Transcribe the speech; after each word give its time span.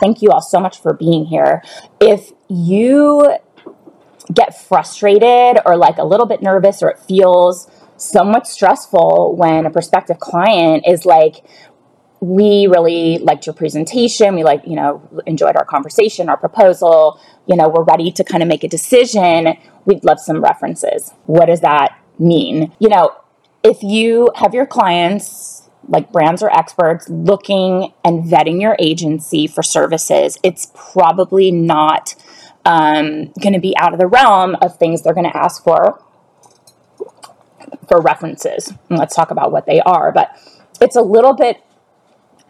Thank 0.00 0.22
you 0.22 0.30
all 0.30 0.42
so 0.42 0.60
much 0.60 0.80
for 0.80 0.92
being 0.94 1.26
here. 1.26 1.62
If 2.00 2.32
you 2.48 3.36
get 4.32 4.60
frustrated 4.60 5.60
or 5.64 5.76
like 5.76 5.98
a 5.98 6.04
little 6.04 6.26
bit 6.26 6.42
nervous 6.42 6.82
or 6.82 6.90
it 6.90 6.98
feels 6.98 7.70
somewhat 7.96 8.46
stressful 8.46 9.34
when 9.36 9.66
a 9.66 9.70
prospective 9.70 10.20
client 10.20 10.84
is 10.86 11.04
like, 11.04 11.44
we 12.20 12.66
really 12.66 13.18
liked 13.18 13.46
your 13.46 13.54
presentation. 13.54 14.34
We 14.34 14.42
like, 14.42 14.62
you 14.66 14.74
know, 14.74 15.08
enjoyed 15.26 15.56
our 15.56 15.64
conversation, 15.64 16.28
our 16.28 16.36
proposal. 16.36 17.20
You 17.46 17.56
know, 17.56 17.68
we're 17.68 17.84
ready 17.84 18.10
to 18.12 18.24
kind 18.24 18.42
of 18.42 18.48
make 18.48 18.64
a 18.64 18.68
decision. 18.68 19.56
We'd 19.84 20.04
love 20.04 20.18
some 20.20 20.42
references. 20.42 21.12
What 21.26 21.46
does 21.46 21.60
that 21.60 21.98
mean? 22.18 22.72
You 22.78 22.88
know, 22.88 23.16
if 23.62 23.82
you 23.82 24.30
have 24.36 24.52
your 24.52 24.66
clients 24.66 25.67
like 25.88 26.12
brands 26.12 26.42
or 26.42 26.50
experts 26.50 27.08
looking 27.08 27.92
and 28.04 28.24
vetting 28.24 28.60
your 28.60 28.76
agency 28.78 29.46
for 29.46 29.62
services, 29.62 30.38
it's 30.42 30.70
probably 30.74 31.50
not 31.50 32.14
um, 32.64 33.32
going 33.40 33.54
to 33.54 33.60
be 33.60 33.76
out 33.78 33.92
of 33.92 33.98
the 33.98 34.06
realm 34.06 34.56
of 34.60 34.78
things 34.78 35.02
they're 35.02 35.14
going 35.14 35.30
to 35.30 35.36
ask 35.36 35.62
for 35.62 36.02
for 37.88 38.00
references. 38.00 38.72
And 38.88 38.98
let's 38.98 39.16
talk 39.16 39.30
about 39.30 39.50
what 39.50 39.66
they 39.66 39.80
are. 39.80 40.12
But 40.12 40.30
it's 40.80 40.96
a 40.96 41.02
little 41.02 41.32
bit 41.32 41.62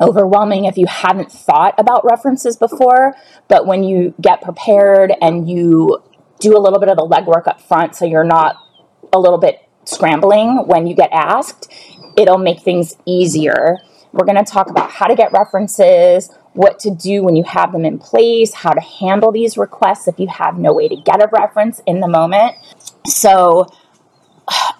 overwhelming 0.00 0.64
if 0.64 0.76
you 0.76 0.86
haven't 0.86 1.30
thought 1.30 1.74
about 1.78 2.04
references 2.04 2.56
before. 2.56 3.14
But 3.46 3.66
when 3.66 3.84
you 3.84 4.14
get 4.20 4.42
prepared 4.42 5.12
and 5.20 5.48
you 5.48 6.02
do 6.40 6.56
a 6.56 6.60
little 6.60 6.78
bit 6.78 6.88
of 6.88 6.96
the 6.96 7.06
legwork 7.06 7.46
up 7.46 7.60
front 7.60 7.96
so 7.96 8.04
you're 8.04 8.24
not 8.24 8.56
a 9.12 9.18
little 9.18 9.38
bit 9.38 9.60
scrambling 9.84 10.66
when 10.66 10.86
you 10.86 10.94
get 10.94 11.10
asked, 11.12 11.72
it'll 12.18 12.38
make 12.38 12.60
things 12.60 12.96
easier. 13.06 13.78
We're 14.12 14.24
going 14.24 14.42
to 14.42 14.50
talk 14.50 14.70
about 14.70 14.90
how 14.90 15.06
to 15.06 15.14
get 15.14 15.32
references, 15.32 16.30
what 16.52 16.78
to 16.80 16.90
do 16.90 17.22
when 17.22 17.36
you 17.36 17.44
have 17.44 17.72
them 17.72 17.84
in 17.84 17.98
place, 17.98 18.54
how 18.54 18.72
to 18.72 18.80
handle 18.80 19.30
these 19.30 19.56
requests 19.56 20.08
if 20.08 20.18
you 20.18 20.26
have 20.26 20.58
no 20.58 20.72
way 20.72 20.88
to 20.88 20.96
get 20.96 21.22
a 21.22 21.28
reference 21.30 21.80
in 21.86 22.00
the 22.00 22.08
moment. 22.08 22.56
So, 23.06 23.66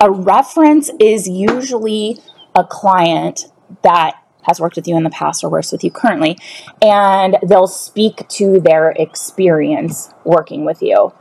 a 0.00 0.10
reference 0.10 0.90
is 0.98 1.28
usually 1.28 2.18
a 2.54 2.64
client 2.64 3.46
that 3.82 4.22
has 4.42 4.60
worked 4.60 4.76
with 4.76 4.88
you 4.88 4.96
in 4.96 5.02
the 5.02 5.10
past 5.10 5.44
or 5.44 5.50
works 5.50 5.70
with 5.70 5.84
you 5.84 5.90
currently, 5.90 6.38
and 6.80 7.36
they'll 7.46 7.66
speak 7.66 8.26
to 8.28 8.60
their 8.60 8.90
experience 8.92 10.12
working 10.24 10.64
with 10.64 10.80
you. 10.80 11.12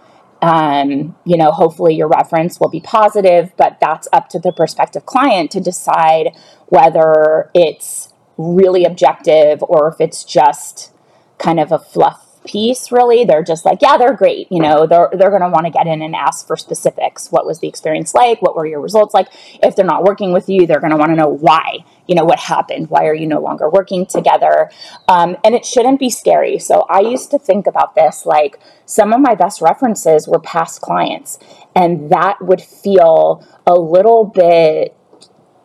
Um, 0.42 1.16
you 1.26 1.38
know, 1.38 1.52
hopefully 1.52 1.96
your 1.96 2.08
reference 2.08 2.60
will 2.60 2.70
be 2.70 2.80
positive, 2.80 3.52
but 3.58 3.78
that's 3.82 4.08
up 4.14 4.30
to 4.30 4.40
the 4.40 4.52
prospective 4.52 5.06
client 5.06 5.52
to 5.52 5.60
decide 5.60 6.36
whether 6.68 7.50
it's 7.54 8.14
really 8.38 8.86
objective 8.86 9.64
or 9.64 9.88
if 9.88 10.00
it's 10.00 10.24
just 10.24 10.92
kind 11.40 11.60
of 11.60 11.72
a 11.72 11.80
fluff 11.80 12.24
piece 12.46 12.92
really. 12.92 13.26
They're 13.26 13.44
just 13.44 13.66
like 13.66 13.82
yeah 13.82 13.98
they're 13.98 14.14
great 14.14 14.48
you 14.50 14.62
know 14.62 14.88
they're 14.88 15.10
they're 15.12 15.30
going 15.30 15.42
to 15.42 15.50
want 15.50 15.66
to 15.66 15.72
get 15.72 15.86
in 15.88 16.02
and 16.02 16.16
ask 16.16 16.48
for 16.48 16.56
specifics. 16.56 17.32
What 17.32 17.46
was 17.46 17.60
the 17.60 17.67
experience 17.67 18.14
like? 18.14 18.42
What 18.42 18.56
were 18.56 18.66
your 18.66 18.80
results 18.80 19.14
like? 19.14 19.28
If 19.61 19.76
they're 19.76 19.86
not 19.86 20.04
working 20.04 20.32
with 20.34 20.48
you 20.48 20.66
they're 20.66 20.80
going 20.80 20.92
to 20.92 20.98
want 20.98 21.11
to 21.11 21.16
know 21.16 21.28
why 21.30 21.80
you 22.08 22.16
know 22.16 22.26
what 22.26 22.40
happened? 22.40 22.90
Why 22.90 23.06
are 23.06 23.14
you 23.14 23.28
no 23.28 23.40
longer 23.40 23.70
working 23.70 24.06
together? 24.06 24.72
Um, 25.08 25.38
and 25.44 25.54
it 25.54 25.66
shouldn't 25.66 26.00
be 26.00 26.10
scary. 26.10 26.60
So 26.60 26.86
i 26.90 27.00
used 27.00 27.32
to 27.32 27.40
think 27.40 27.68
about 27.68 27.95
this 27.95 28.26
like 28.26 28.60
some 28.86 29.14
of 29.14 29.22
my 29.22 29.36
best 29.36 29.62
references 29.62 30.28
were 30.28 30.40
past 30.40 30.82
clients 30.82 31.40
and 31.76 32.10
that 32.10 32.38
would 32.42 32.62
feel 32.62 33.46
a 33.66 33.73
little 33.73 34.26
bit 34.26 34.96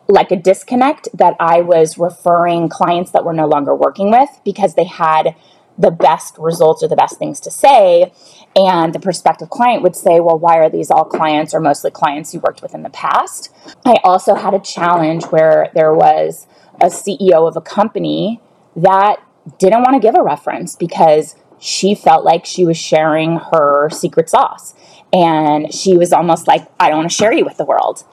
like 0.07 0.31
a 0.31 0.35
disconnect 0.35 1.07
that 1.13 1.35
i 1.39 1.61
was 1.61 1.97
referring 1.97 2.69
clients 2.69 3.11
that 3.11 3.23
were 3.23 3.33
no 3.33 3.47
longer 3.47 3.75
working 3.75 4.11
with 4.11 4.29
because 4.43 4.75
they 4.75 4.83
had 4.83 5.35
the 5.77 5.91
best 5.91 6.37
results 6.37 6.83
or 6.83 6.87
the 6.87 6.95
best 6.95 7.17
things 7.17 7.39
to 7.41 7.51
say. 7.51 8.13
And 8.55 8.93
the 8.93 8.99
prospective 8.99 9.49
client 9.49 9.81
would 9.83 9.95
say, 9.95 10.19
Well, 10.19 10.37
why 10.37 10.57
are 10.57 10.69
these 10.69 10.91
all 10.91 11.05
clients 11.05 11.53
or 11.53 11.59
mostly 11.59 11.91
clients 11.91 12.33
you 12.33 12.39
worked 12.39 12.61
with 12.61 12.73
in 12.73 12.83
the 12.83 12.89
past? 12.89 13.53
I 13.85 13.97
also 14.03 14.35
had 14.35 14.53
a 14.53 14.59
challenge 14.59 15.25
where 15.25 15.69
there 15.73 15.93
was 15.93 16.47
a 16.81 16.87
CEO 16.87 17.47
of 17.47 17.55
a 17.55 17.61
company 17.61 18.41
that 18.75 19.17
didn't 19.59 19.81
want 19.81 19.93
to 19.93 19.99
give 19.99 20.15
a 20.15 20.23
reference 20.23 20.75
because 20.75 21.35
she 21.59 21.95
felt 21.95 22.25
like 22.25 22.45
she 22.45 22.65
was 22.65 22.77
sharing 22.77 23.37
her 23.51 23.89
secret 23.89 24.29
sauce. 24.29 24.73
And 25.11 25.73
she 25.73 25.95
was 25.95 26.11
almost 26.11 26.47
like, 26.47 26.67
I 26.79 26.89
don't 26.89 26.99
want 26.99 27.11
to 27.11 27.15
share 27.15 27.33
you 27.33 27.45
with 27.45 27.57
the 27.57 27.65
world. 27.65 28.03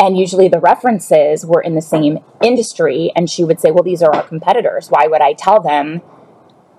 And 0.00 0.18
usually 0.18 0.48
the 0.48 0.60
references 0.60 1.44
were 1.44 1.60
in 1.60 1.74
the 1.74 1.82
same 1.82 2.18
industry. 2.42 3.10
And 3.16 3.28
she 3.28 3.44
would 3.44 3.60
say, 3.60 3.70
Well, 3.70 3.82
these 3.82 4.02
are 4.02 4.14
our 4.14 4.22
competitors. 4.22 4.88
Why 4.88 5.06
would 5.06 5.20
I 5.20 5.32
tell 5.32 5.60
them 5.60 6.02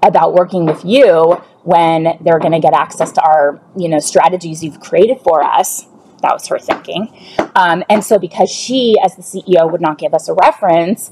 about 0.03 0.33
working 0.33 0.65
with 0.65 0.83
you 0.85 1.41
when 1.63 2.17
they're 2.21 2.39
going 2.39 2.53
to 2.53 2.59
get 2.59 2.73
access 2.73 3.11
to 3.11 3.21
our 3.21 3.59
you 3.77 3.89
know 3.89 3.99
strategies 3.99 4.63
you've 4.63 4.79
created 4.79 5.19
for 5.21 5.43
us. 5.43 5.85
That 6.21 6.33
was 6.33 6.47
her 6.47 6.59
thinking. 6.59 7.13
Um, 7.55 7.83
and 7.89 8.03
so 8.03 8.19
because 8.19 8.49
she 8.49 8.97
as 9.03 9.15
the 9.15 9.21
ceo 9.21 9.71
would 9.71 9.81
not 9.81 9.97
give 9.97 10.13
us 10.13 10.29
a 10.29 10.33
reference 10.33 11.11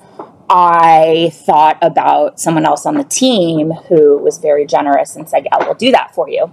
i 0.49 1.29
thought 1.33 1.77
about 1.81 2.39
someone 2.39 2.65
else 2.65 2.85
on 2.85 2.95
the 2.95 3.03
team 3.03 3.71
who 3.89 4.17
was 4.17 4.37
very 4.37 4.65
generous 4.65 5.17
and 5.17 5.27
said 5.27 5.43
yeah 5.43 5.57
we'll 5.65 5.73
do 5.73 5.91
that 5.91 6.13
for 6.15 6.29
you. 6.29 6.51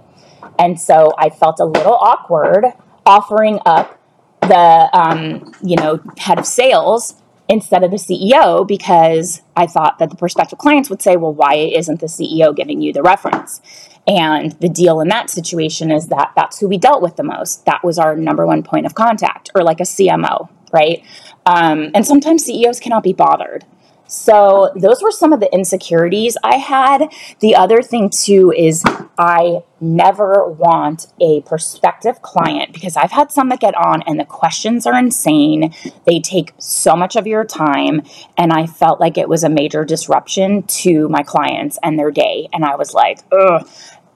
And 0.59 0.79
so 0.79 1.13
i 1.17 1.29
felt 1.29 1.59
a 1.59 1.65
little 1.65 1.95
awkward 1.95 2.65
offering 3.05 3.59
up 3.65 3.99
the 4.41 4.89
um, 4.93 5.53
you 5.63 5.75
know 5.75 5.99
head 6.17 6.39
of 6.39 6.45
sales 6.45 7.15
instead 7.47 7.83
of 7.83 7.91
the 7.91 7.97
CEO 7.97 8.67
because 8.67 9.41
I 9.55 9.67
thought 9.67 9.99
that 9.99 10.09
the 10.09 10.15
prospective 10.15 10.59
clients 10.59 10.89
would 10.89 11.01
say, 11.01 11.15
well, 11.15 11.33
why 11.33 11.55
isn't 11.55 11.99
the 11.99 12.07
CEO 12.07 12.55
giving 12.55 12.81
you 12.81 12.91
the 12.91 13.03
reference? 13.03 13.61
And 14.07 14.51
the 14.53 14.69
deal 14.69 14.99
in 14.99 15.07
that 15.09 15.29
situation 15.29 15.91
is 15.91 16.07
that 16.07 16.31
that's 16.35 16.59
who 16.59 16.67
we 16.67 16.77
dealt 16.77 17.01
with 17.01 17.15
the 17.15 17.23
most. 17.23 17.65
That 17.65 17.83
was 17.83 17.97
our 17.97 18.15
number 18.15 18.45
one 18.45 18.63
point 18.63 18.85
of 18.85 18.93
contact, 18.93 19.49
or 19.55 19.63
like 19.63 19.79
a 19.79 19.83
CMO, 19.83 20.49
right? 20.71 21.03
Um, 21.45 21.91
and 21.93 22.05
sometimes 22.05 22.45
CEOs 22.45 22.79
cannot 22.79 23.03
be 23.03 23.13
bothered. 23.13 23.65
So 24.07 24.71
those 24.75 25.01
were 25.01 25.11
some 25.11 25.33
of 25.33 25.39
the 25.39 25.51
insecurities 25.53 26.37
I 26.43 26.57
had. 26.57 27.07
The 27.39 27.55
other 27.55 27.81
thing 27.81 28.09
too 28.09 28.53
is 28.55 28.83
I 29.17 29.63
never 29.81 30.47
want 30.47 31.07
a 31.19 31.41
prospective 31.41 32.21
client 32.21 32.73
because 32.73 32.95
I've 32.95 33.11
had 33.11 33.31
some 33.31 33.49
that 33.49 33.59
get 33.59 33.75
on 33.75 34.03
and 34.03 34.19
the 34.19 34.25
questions 34.25 34.85
are 34.85 34.97
insane. 34.97 35.73
They 36.05 36.19
take 36.19 36.53
so 36.59 36.95
much 36.95 37.15
of 37.15 37.25
your 37.25 37.43
time 37.43 38.01
and 38.37 38.53
I 38.53 38.67
felt 38.67 38.99
like 38.99 39.17
it 39.17 39.27
was 39.27 39.43
a 39.43 39.49
major 39.49 39.83
disruption 39.83 40.63
to 40.63 41.09
my 41.09 41.23
clients 41.23 41.79
and 41.81 41.97
their 41.97 42.11
day 42.11 42.47
and 42.53 42.63
I 42.63 42.75
was 42.75 42.93
like, 42.93 43.19
"Ugh, 43.31 43.67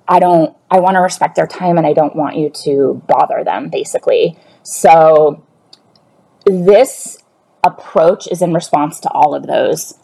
I 0.07 0.19
don't 0.19 0.55
I 0.69 0.79
want 0.79 0.95
to 0.95 1.01
respect 1.01 1.35
their 1.35 1.47
time 1.47 1.77
and 1.77 1.87
I 1.87 1.93
don't 1.93 2.15
want 2.15 2.37
you 2.37 2.49
to 2.65 3.01
bother 3.07 3.43
them 3.43 3.69
basically." 3.69 4.37
So 4.63 5.43
this 6.45 7.17
approach 7.63 8.27
is 8.31 8.41
in 8.41 8.53
response 8.53 8.99
to 9.01 9.09
all 9.09 9.35
of 9.35 9.47
those 9.47 9.99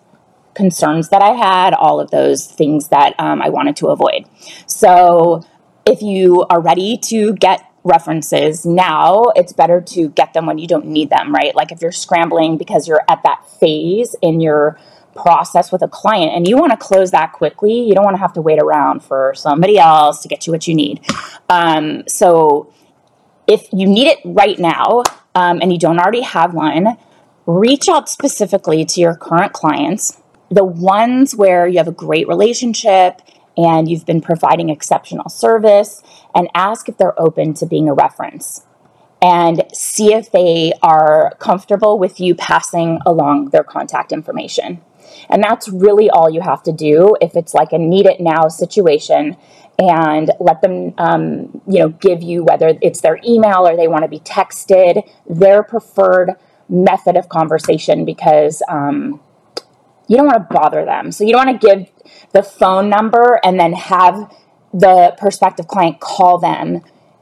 concerns 0.55 1.09
that 1.09 1.21
I 1.21 1.31
had, 1.31 1.73
all 1.73 1.99
of 1.99 2.11
those 2.11 2.47
things 2.47 2.89
that 2.89 3.13
um, 3.19 3.41
I 3.41 3.49
wanted 3.49 3.75
to 3.77 3.87
avoid. 3.87 4.25
So, 4.65 5.45
if 5.85 6.01
you 6.01 6.45
are 6.49 6.59
ready 6.59 6.97
to 6.97 7.33
get 7.33 7.69
references 7.83 8.65
now, 8.65 9.25
it's 9.35 9.53
better 9.53 9.79
to 9.79 10.09
get 10.09 10.33
them 10.33 10.47
when 10.47 10.57
you 10.57 10.67
don't 10.67 10.87
need 10.87 11.11
them, 11.11 11.33
right? 11.33 11.55
Like 11.55 11.71
if 11.71 11.81
you're 11.81 11.91
scrambling 11.91 12.57
because 12.57 12.87
you're 12.87 13.03
at 13.07 13.21
that 13.23 13.45
phase 13.59 14.15
in 14.23 14.41
your 14.41 14.79
process 15.15 15.71
with 15.71 15.83
a 15.83 15.87
client 15.87 16.33
and 16.33 16.47
you 16.47 16.57
want 16.57 16.71
to 16.71 16.77
close 16.77 17.11
that 17.11 17.33
quickly, 17.33 17.87
you 17.87 17.93
don't 17.93 18.03
want 18.03 18.15
to 18.15 18.21
have 18.21 18.33
to 18.33 18.41
wait 18.41 18.59
around 18.59 19.03
for 19.03 19.33
somebody 19.35 19.77
else 19.77 20.23
to 20.23 20.27
get 20.27 20.47
you 20.47 20.51
what 20.53 20.67
you 20.67 20.73
need. 20.73 20.99
Um, 21.49 22.03
so, 22.07 22.73
if 23.47 23.67
you 23.71 23.87
need 23.87 24.07
it 24.07 24.17
right 24.25 24.57
now 24.57 25.03
um, 25.35 25.59
and 25.61 25.71
you 25.71 25.77
don't 25.77 25.99
already 25.99 26.21
have 26.21 26.55
one, 26.55 26.97
reach 27.45 27.87
out 27.87 28.09
specifically 28.09 28.85
to 28.85 29.01
your 29.01 29.15
current 29.15 29.53
clients, 29.53 30.21
the 30.49 30.63
ones 30.63 31.35
where 31.35 31.67
you 31.67 31.77
have 31.77 31.87
a 31.87 31.91
great 31.93 32.27
relationship 32.27 33.21
and 33.57 33.89
you've 33.89 34.05
been 34.05 34.21
providing 34.21 34.69
exceptional 34.69 35.29
service, 35.29 36.03
and 36.33 36.49
ask 36.53 36.89
if 36.89 36.97
they're 36.97 37.19
open 37.19 37.53
to 37.53 37.65
being 37.65 37.87
a 37.87 37.93
reference. 37.93 38.65
And 39.21 39.63
see 39.73 40.13
if 40.13 40.31
they 40.31 40.73
are 40.83 41.33
comfortable 41.39 41.97
with 41.97 42.19
you 42.19 42.35
passing 42.35 42.99
along 43.05 43.49
their 43.49 43.63
contact 43.63 44.11
information. 44.11 44.81
And 45.29 45.41
that's 45.41 45.69
really 45.69 46.09
all 46.09 46.29
you 46.29 46.41
have 46.41 46.61
to 46.63 46.73
do 46.73 47.15
if 47.21 47.35
it's 47.35 47.53
like 47.53 47.71
a 47.71 47.77
need 47.77 48.05
it 48.05 48.19
now 48.19 48.49
situation 48.49 49.37
and 49.79 50.31
let 50.39 50.61
them 50.61 50.93
um, 50.97 51.61
you 51.67 51.79
know 51.79 51.89
give 51.89 52.21
you 52.21 52.43
whether 52.43 52.77
it's 52.81 53.01
their 53.01 53.19
email 53.25 53.67
or 53.67 53.75
they 53.75 53.87
want 53.87 54.03
to 54.03 54.07
be 54.07 54.19
texted 54.19 55.09
their 55.29 55.63
preferred 55.63 56.35
method 56.69 57.15
of 57.15 57.29
conversation 57.29 58.05
because 58.05 58.61
um, 58.67 59.19
you 60.07 60.17
don't 60.17 60.25
want 60.25 60.49
to 60.49 60.53
bother 60.53 60.85
them 60.85 61.11
so 61.11 61.23
you 61.23 61.31
don't 61.31 61.45
want 61.45 61.61
to 61.61 61.67
give 61.67 61.89
the 62.33 62.43
phone 62.43 62.89
number 62.89 63.39
and 63.43 63.59
then 63.59 63.73
have 63.73 64.33
the 64.73 65.15
prospective 65.17 65.67
client 65.67 65.99
call 65.99 66.37
them 66.37 66.81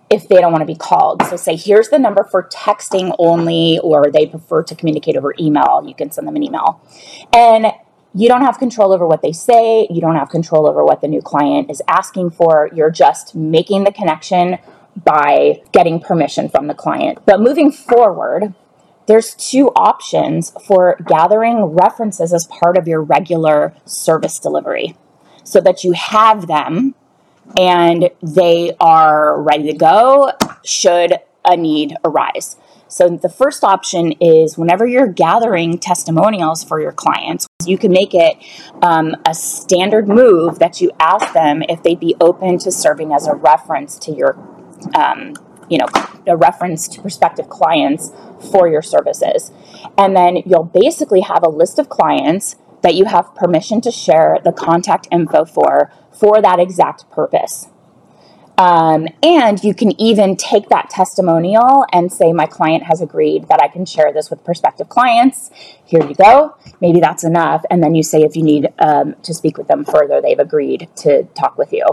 if 0.09 0.27
they 0.27 0.35
don't 0.35 0.51
want 0.51 0.61
to 0.61 0.65
be 0.67 0.75
called. 0.75 1.23
So 1.23 1.37
say, 1.37 1.55
here's 1.55 1.89
the 1.89 1.97
number 1.97 2.23
for 2.23 2.43
texting 2.43 3.15
only, 3.17 3.79
or 3.83 4.11
they 4.11 4.27
prefer 4.27 4.61
to 4.63 4.75
communicate 4.75 5.17
over 5.17 5.33
email. 5.39 5.83
You 5.85 5.95
can 5.95 6.11
send 6.11 6.27
them 6.27 6.35
an 6.35 6.43
email. 6.43 6.81
And 7.33 7.67
you 8.13 8.27
don't 8.27 8.41
have 8.41 8.59
control 8.59 8.93
over 8.93 9.07
what 9.07 9.23
they 9.23 9.31
say. 9.31 9.87
You 9.89 10.01
don't 10.01 10.15
have 10.15 10.29
control 10.29 10.69
over 10.69 10.83
what 10.83 11.01
the 11.01 11.07
new 11.07 11.21
client 11.21 11.71
is 11.71 11.81
asking 11.87 12.31
for. 12.31 12.69
You're 12.75 12.91
just 12.91 13.33
making 13.33 13.85
the 13.85 13.91
connection 13.91 14.59
by 15.03 15.63
getting 15.71 15.99
permission 15.99 16.47
from 16.47 16.67
the 16.67 16.75
client. 16.75 17.19
But 17.25 17.41
moving 17.41 17.71
forward, 17.71 18.53
there's 19.05 19.35
two 19.35 19.69
options 19.75 20.51
for 20.65 20.97
gathering 21.07 21.63
references 21.63 22.33
as 22.33 22.47
part 22.47 22.77
of 22.77 22.87
your 22.87 23.01
regular 23.01 23.73
service 23.85 24.39
delivery 24.39 24.95
so 25.43 25.59
that 25.59 25.83
you 25.83 25.91
have 25.91 26.47
them 26.47 26.95
and 27.57 28.09
they 28.21 28.75
are 28.79 29.41
ready 29.41 29.71
to 29.71 29.77
go 29.77 30.31
should 30.63 31.19
a 31.45 31.57
need 31.57 31.95
arise. 32.05 32.55
So, 32.87 33.09
the 33.09 33.29
first 33.29 33.63
option 33.63 34.11
is 34.21 34.55
whenever 34.55 34.85
you're 34.85 35.07
gathering 35.07 35.79
testimonials 35.79 36.63
for 36.63 36.79
your 36.79 36.91
clients, 36.91 37.47
you 37.65 37.75
can 37.77 37.91
make 37.91 38.13
it 38.13 38.37
um, 38.83 39.15
a 39.25 39.33
standard 39.33 40.07
move 40.07 40.59
that 40.59 40.79
you 40.79 40.91
ask 40.99 41.33
them 41.33 41.63
if 41.67 41.81
they'd 41.81 41.99
be 41.99 42.15
open 42.21 42.59
to 42.59 42.71
serving 42.71 43.11
as 43.11 43.25
a 43.25 43.33
reference 43.33 43.97
to 43.97 44.11
your, 44.11 44.37
um, 44.93 45.33
you 45.73 45.79
know, 45.79 45.87
a 46.27 46.37
reference 46.37 46.87
to 46.87 47.01
prospective 47.01 47.49
clients 47.49 48.11
for 48.51 48.67
your 48.67 48.83
services. 48.83 49.51
And 49.97 50.15
then 50.15 50.37
you'll 50.45 50.65
basically 50.65 51.21
have 51.21 51.41
a 51.43 51.49
list 51.49 51.79
of 51.79 51.89
clients 51.89 52.57
that 52.83 52.93
you 52.93 53.05
have 53.05 53.33
permission 53.33 53.81
to 53.81 53.89
share 53.89 54.37
the 54.43 54.51
contact 54.51 55.07
info 55.11 55.45
for 55.45 55.91
for 56.11 56.43
that 56.43 56.59
exact 56.59 57.09
purpose. 57.09 57.69
Um, 58.57 59.07
and 59.23 59.63
you 59.63 59.73
can 59.73 59.99
even 59.99 60.35
take 60.35 60.69
that 60.69 60.89
testimonial 60.89 61.85
and 61.91 62.11
say, 62.11 62.33
My 62.33 62.45
client 62.45 62.83
has 62.83 63.01
agreed 63.01 63.47
that 63.47 63.61
I 63.61 63.67
can 63.67 63.85
share 63.85 64.13
this 64.13 64.29
with 64.29 64.43
prospective 64.43 64.89
clients. 64.89 65.49
Here 65.85 66.05
you 66.05 66.15
go. 66.15 66.55
Maybe 66.79 66.99
that's 66.99 67.23
enough. 67.23 67.63
And 67.69 67.83
then 67.83 67.95
you 67.95 68.03
say, 68.03 68.21
if 68.21 68.35
you 68.35 68.43
need 68.43 68.69
um, 68.79 69.15
to 69.23 69.33
speak 69.33 69.57
with 69.57 69.67
them 69.67 69.85
further, 69.85 70.21
they've 70.21 70.39
agreed 70.39 70.89
to 70.97 71.23
talk 71.35 71.57
with 71.57 71.73
you. 71.73 71.85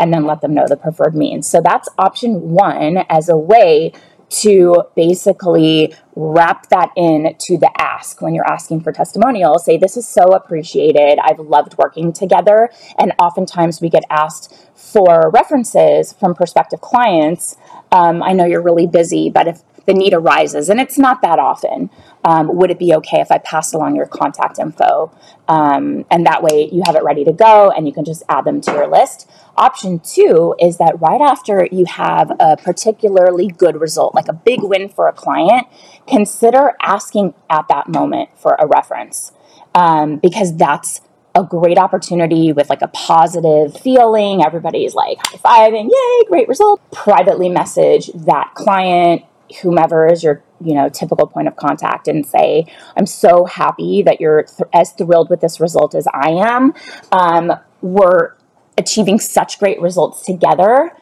And 0.00 0.12
then 0.12 0.24
let 0.24 0.40
them 0.40 0.54
know 0.54 0.66
the 0.68 0.76
preferred 0.76 1.16
means. 1.16 1.48
So 1.48 1.60
that's 1.60 1.88
option 1.98 2.50
one 2.50 2.98
as 3.08 3.28
a 3.28 3.36
way 3.36 3.92
to 4.30 4.84
basically 4.94 5.94
wrap 6.14 6.68
that 6.68 6.90
in 6.96 7.34
to 7.38 7.56
the 7.56 7.70
ask 7.78 8.20
when 8.20 8.34
you're 8.34 8.50
asking 8.50 8.80
for 8.80 8.92
testimonials. 8.92 9.64
Say, 9.64 9.76
This 9.76 9.96
is 9.96 10.06
so 10.06 10.34
appreciated. 10.34 11.18
I've 11.22 11.38
loved 11.38 11.76
working 11.78 12.12
together. 12.12 12.70
And 12.98 13.12
oftentimes 13.18 13.80
we 13.80 13.88
get 13.88 14.04
asked 14.10 14.54
for 14.74 15.30
references 15.30 16.12
from 16.12 16.34
prospective 16.34 16.80
clients. 16.80 17.56
Um, 17.92 18.22
I 18.22 18.32
know 18.32 18.44
you're 18.44 18.62
really 18.62 18.86
busy, 18.86 19.30
but 19.30 19.48
if 19.48 19.62
the 19.86 19.94
need 19.94 20.12
arises, 20.12 20.68
and 20.68 20.80
it's 20.80 20.98
not 20.98 21.22
that 21.22 21.38
often, 21.38 21.88
um, 22.22 22.54
would 22.56 22.70
it 22.70 22.78
be 22.78 22.92
okay 22.94 23.20
if 23.20 23.30
I 23.30 23.38
passed 23.38 23.74
along 23.74 23.96
your 23.96 24.06
contact 24.06 24.58
info? 24.58 25.10
Um, 25.48 26.04
and 26.10 26.26
that 26.26 26.42
way 26.42 26.68
you 26.70 26.82
have 26.84 26.94
it 26.94 27.02
ready 27.02 27.24
to 27.24 27.32
go 27.32 27.70
and 27.70 27.86
you 27.86 27.94
can 27.94 28.04
just 28.04 28.22
add 28.28 28.44
them 28.44 28.60
to 28.62 28.72
your 28.72 28.86
list. 28.86 29.30
Option 29.58 29.98
two 29.98 30.54
is 30.60 30.78
that 30.78 31.00
right 31.00 31.20
after 31.20 31.66
you 31.72 31.84
have 31.86 32.30
a 32.38 32.56
particularly 32.56 33.48
good 33.48 33.80
result, 33.80 34.14
like 34.14 34.28
a 34.28 34.32
big 34.32 34.62
win 34.62 34.88
for 34.88 35.08
a 35.08 35.12
client, 35.12 35.66
consider 36.06 36.76
asking 36.80 37.34
at 37.50 37.66
that 37.68 37.88
moment 37.88 38.30
for 38.36 38.56
a 38.60 38.68
reference 38.68 39.32
um, 39.74 40.18
because 40.18 40.56
that's 40.56 41.00
a 41.34 41.42
great 41.42 41.76
opportunity 41.76 42.52
with 42.52 42.70
like 42.70 42.82
a 42.82 42.88
positive 42.88 43.76
feeling. 43.76 44.44
Everybody's 44.44 44.94
like 44.94 45.18
high 45.20 45.38
fiving, 45.38 45.90
yay, 45.90 46.28
great 46.28 46.46
result. 46.46 46.80
Privately 46.92 47.48
message 47.48 48.12
that 48.14 48.52
client, 48.54 49.24
whomever 49.62 50.06
is 50.06 50.22
your 50.22 50.40
you 50.60 50.74
know 50.74 50.88
typical 50.88 51.26
point 51.26 51.48
of 51.48 51.56
contact 51.56 52.08
and 52.08 52.26
say 52.26 52.66
i'm 52.96 53.06
so 53.06 53.44
happy 53.44 54.02
that 54.02 54.20
you're 54.20 54.42
th- 54.42 54.68
as 54.74 54.90
thrilled 54.92 55.30
with 55.30 55.40
this 55.40 55.60
result 55.60 55.94
as 55.94 56.06
i 56.12 56.30
am 56.30 56.74
um, 57.12 57.52
we're 57.80 58.32
achieving 58.78 59.18
such 59.18 59.58
great 59.58 59.80
results 59.80 60.24
together 60.24 60.92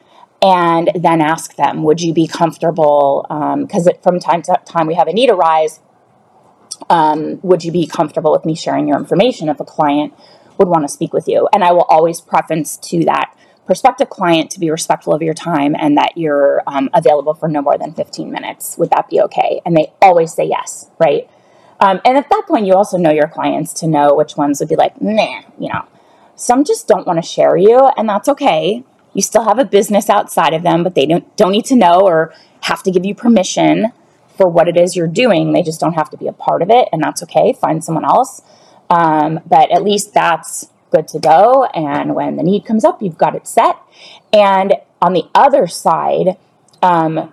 and 0.43 0.90
then 0.94 1.20
ask 1.20 1.55
them, 1.56 1.82
would 1.84 2.00
you 2.00 2.12
be 2.12 2.26
comfortable? 2.26 3.25
Because 3.61 3.87
um, 3.87 3.94
from 4.02 4.19
time 4.19 4.43
to 4.43 4.61
time 4.64 4.87
we 4.87 4.94
have 4.94 5.08
a 5.08 5.12
need 5.12 5.31
arise. 5.31 5.81
Um, 6.90 7.40
would 7.43 7.64
you 7.64 7.73
be 7.73 7.87
comfortable 7.87 8.32
with 8.32 8.44
me 8.44 8.55
sharing 8.55 8.87
your 8.87 8.99
information 8.99 9.49
if 9.49 9.61
a 9.61 9.64
client 9.64 10.12
would 10.58 10.69
want 10.69 10.84
to 10.84 10.88
speak 10.88 11.12
with 11.12 11.26
you? 11.26 11.49
And 11.52 11.64
I 11.64 11.73
will 11.73 11.87
always 11.88 12.20
preference 12.20 12.76
to 12.78 13.05
that 13.05 13.34
prospective 13.64 14.08
client 14.11 14.50
to 14.52 14.61
be 14.61 14.70
respectful 14.70 15.14
of 15.14 15.23
your 15.23 15.34
time 15.34 15.75
and 15.78 15.96
that 15.96 16.12
you're 16.17 16.62
um, 16.67 16.88
available 16.94 17.34
for 17.34 17.49
no 17.49 17.62
more 17.62 17.76
than 17.78 17.93
15 17.93 18.31
minutes. 18.31 18.76
Would 18.78 18.90
that 18.90 19.08
be 19.08 19.20
okay? 19.23 19.61
And 19.64 19.76
they 19.76 19.93
always 20.00 20.32
say 20.32 20.44
yes, 20.44 20.90
right? 20.99 21.28
Um, 21.81 22.00
and 22.05 22.17
at 22.17 22.28
that 22.31 22.44
point, 22.46 22.67
you 22.67 22.75
also 22.75 22.96
know 22.96 23.11
your 23.11 23.28
clients 23.28 23.73
to 23.75 23.87
know 23.87 24.14
which 24.14 24.37
ones 24.37 24.61
would 24.61 24.69
be 24.69 24.76
like, 24.76 25.00
nah, 25.02 25.43
you 25.58 25.69
know, 25.69 25.84
some 26.37 26.65
just 26.65 26.87
don't 26.87 27.06
want 27.06 27.23
to 27.23 27.29
share 27.29 27.56
you, 27.56 27.91
and 27.97 28.09
that's 28.09 28.29
okay. 28.29 28.85
You 29.15 29.23
still 29.23 29.44
have 29.44 29.59
a 29.59 29.65
business 29.65 30.11
outside 30.11 30.53
of 30.53 30.62
them, 30.62 30.83
but 30.83 30.94
they 30.94 31.06
don't, 31.06 31.37
don't 31.37 31.53
need 31.53 31.65
to 31.67 31.77
know 31.77 32.00
or 32.03 32.35
have 32.62 32.83
to 32.83 32.91
give 32.91 33.05
you 33.05 33.15
permission 33.15 33.93
for 34.37 34.49
what 34.49 34.69
it 34.69 34.77
is 34.77 34.94
you're 34.94 35.06
doing. 35.06 35.53
They 35.53 35.62
just 35.62 35.81
don't 35.81 35.94
have 35.94 36.11
to 36.11 36.17
be 36.17 36.29
a 36.29 36.33
part 36.33 36.62
of 36.62 36.71
it, 36.71 36.88
and 36.93 37.03
that's 37.03 37.23
okay. 37.23 37.53
Find 37.53 37.83
someone 37.83 38.05
else. 38.05 38.43
Um, 38.91 39.41
but 39.47 39.71
at 39.73 39.83
least 39.83 40.12
that's 40.12 40.69
good 40.91 41.09
to 41.09 41.19
go. 41.19 41.65
And 41.75 42.15
when 42.15 42.37
the 42.37 42.43
need 42.43 42.65
comes 42.65 42.85
up, 42.85 43.03
you've 43.03 43.19
got 43.19 43.35
it 43.35 43.47
set. 43.47 43.77
And 44.33 44.75
on 45.00 45.12
the 45.12 45.25
other 45.35 45.67
side, 45.67 46.37
um, 46.83 47.33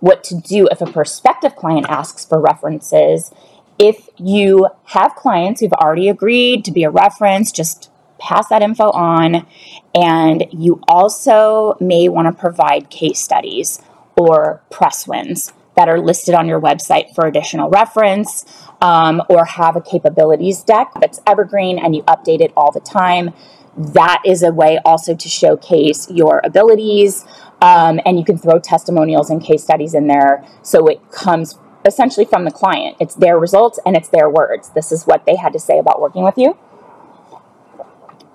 what 0.00 0.24
to 0.24 0.34
do 0.34 0.68
if 0.70 0.80
a 0.80 0.86
prospective 0.86 1.56
client 1.56 1.86
asks 1.88 2.24
for 2.24 2.40
references. 2.40 3.30
If 3.78 4.08
you 4.18 4.68
have 4.86 5.14
clients 5.14 5.60
who've 5.60 5.72
already 5.72 6.08
agreed 6.08 6.64
to 6.64 6.72
be 6.72 6.84
a 6.84 6.90
reference, 6.90 7.52
just 7.52 7.90
pass 8.22 8.48
that 8.48 8.62
info 8.62 8.90
on. 8.90 9.46
And 9.94 10.46
you 10.52 10.80
also 10.88 11.76
may 11.80 12.08
want 12.08 12.28
to 12.28 12.40
provide 12.40 12.90
case 12.90 13.20
studies 13.20 13.80
or 14.16 14.62
press 14.70 15.06
wins 15.06 15.52
that 15.76 15.88
are 15.88 16.00
listed 16.00 16.34
on 16.34 16.46
your 16.46 16.60
website 16.60 17.14
for 17.14 17.26
additional 17.26 17.70
reference 17.70 18.44
um, 18.80 19.22
or 19.28 19.44
have 19.44 19.74
a 19.74 19.80
capabilities 19.80 20.62
deck 20.62 20.92
that's 21.00 21.20
evergreen 21.26 21.78
and 21.78 21.96
you 21.96 22.02
update 22.02 22.40
it 22.40 22.52
all 22.56 22.70
the 22.70 22.80
time. 22.80 23.30
That 23.76 24.20
is 24.26 24.42
a 24.42 24.52
way 24.52 24.78
also 24.84 25.14
to 25.14 25.28
showcase 25.28 26.10
your 26.10 26.42
abilities. 26.44 27.24
Um, 27.62 28.00
and 28.04 28.18
you 28.18 28.24
can 28.24 28.36
throw 28.36 28.58
testimonials 28.58 29.30
and 29.30 29.42
case 29.42 29.62
studies 29.62 29.94
in 29.94 30.08
there 30.08 30.44
so 30.62 30.86
it 30.88 31.10
comes 31.10 31.58
essentially 31.86 32.26
from 32.26 32.44
the 32.44 32.50
client. 32.50 32.96
It's 33.00 33.14
their 33.14 33.38
results 33.38 33.78
and 33.86 33.96
it's 33.96 34.08
their 34.08 34.28
words. 34.28 34.70
This 34.70 34.92
is 34.92 35.04
what 35.04 35.24
they 35.26 35.36
had 35.36 35.52
to 35.52 35.58
say 35.58 35.78
about 35.78 36.00
working 36.00 36.22
with 36.22 36.36
you. 36.36 36.58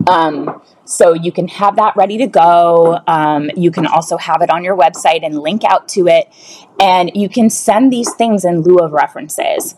Um, 0.08 0.62
so 0.86 1.14
you 1.14 1.32
can 1.32 1.48
have 1.50 1.76
that 1.76 1.96
ready 1.96 2.18
to 2.20 2.28
go. 2.28 3.00
Um, 3.08 3.50
you 3.56 3.72
can 3.72 3.86
also 3.86 4.18
have 4.18 4.42
it 4.42 4.50
on 4.50 4.64
your 4.64 4.78
website 4.78 5.26
and 5.26 5.40
link 5.40 5.64
out 5.64 5.88
to 5.90 6.08
it. 6.08 6.28
And 6.80 7.12
you 7.14 7.28
can 7.28 7.50
send 7.50 7.92
these 7.92 8.14
things 8.14 8.46
in 8.46 8.62
lieu 8.62 8.78
of 8.78 8.94
references. 8.94 9.76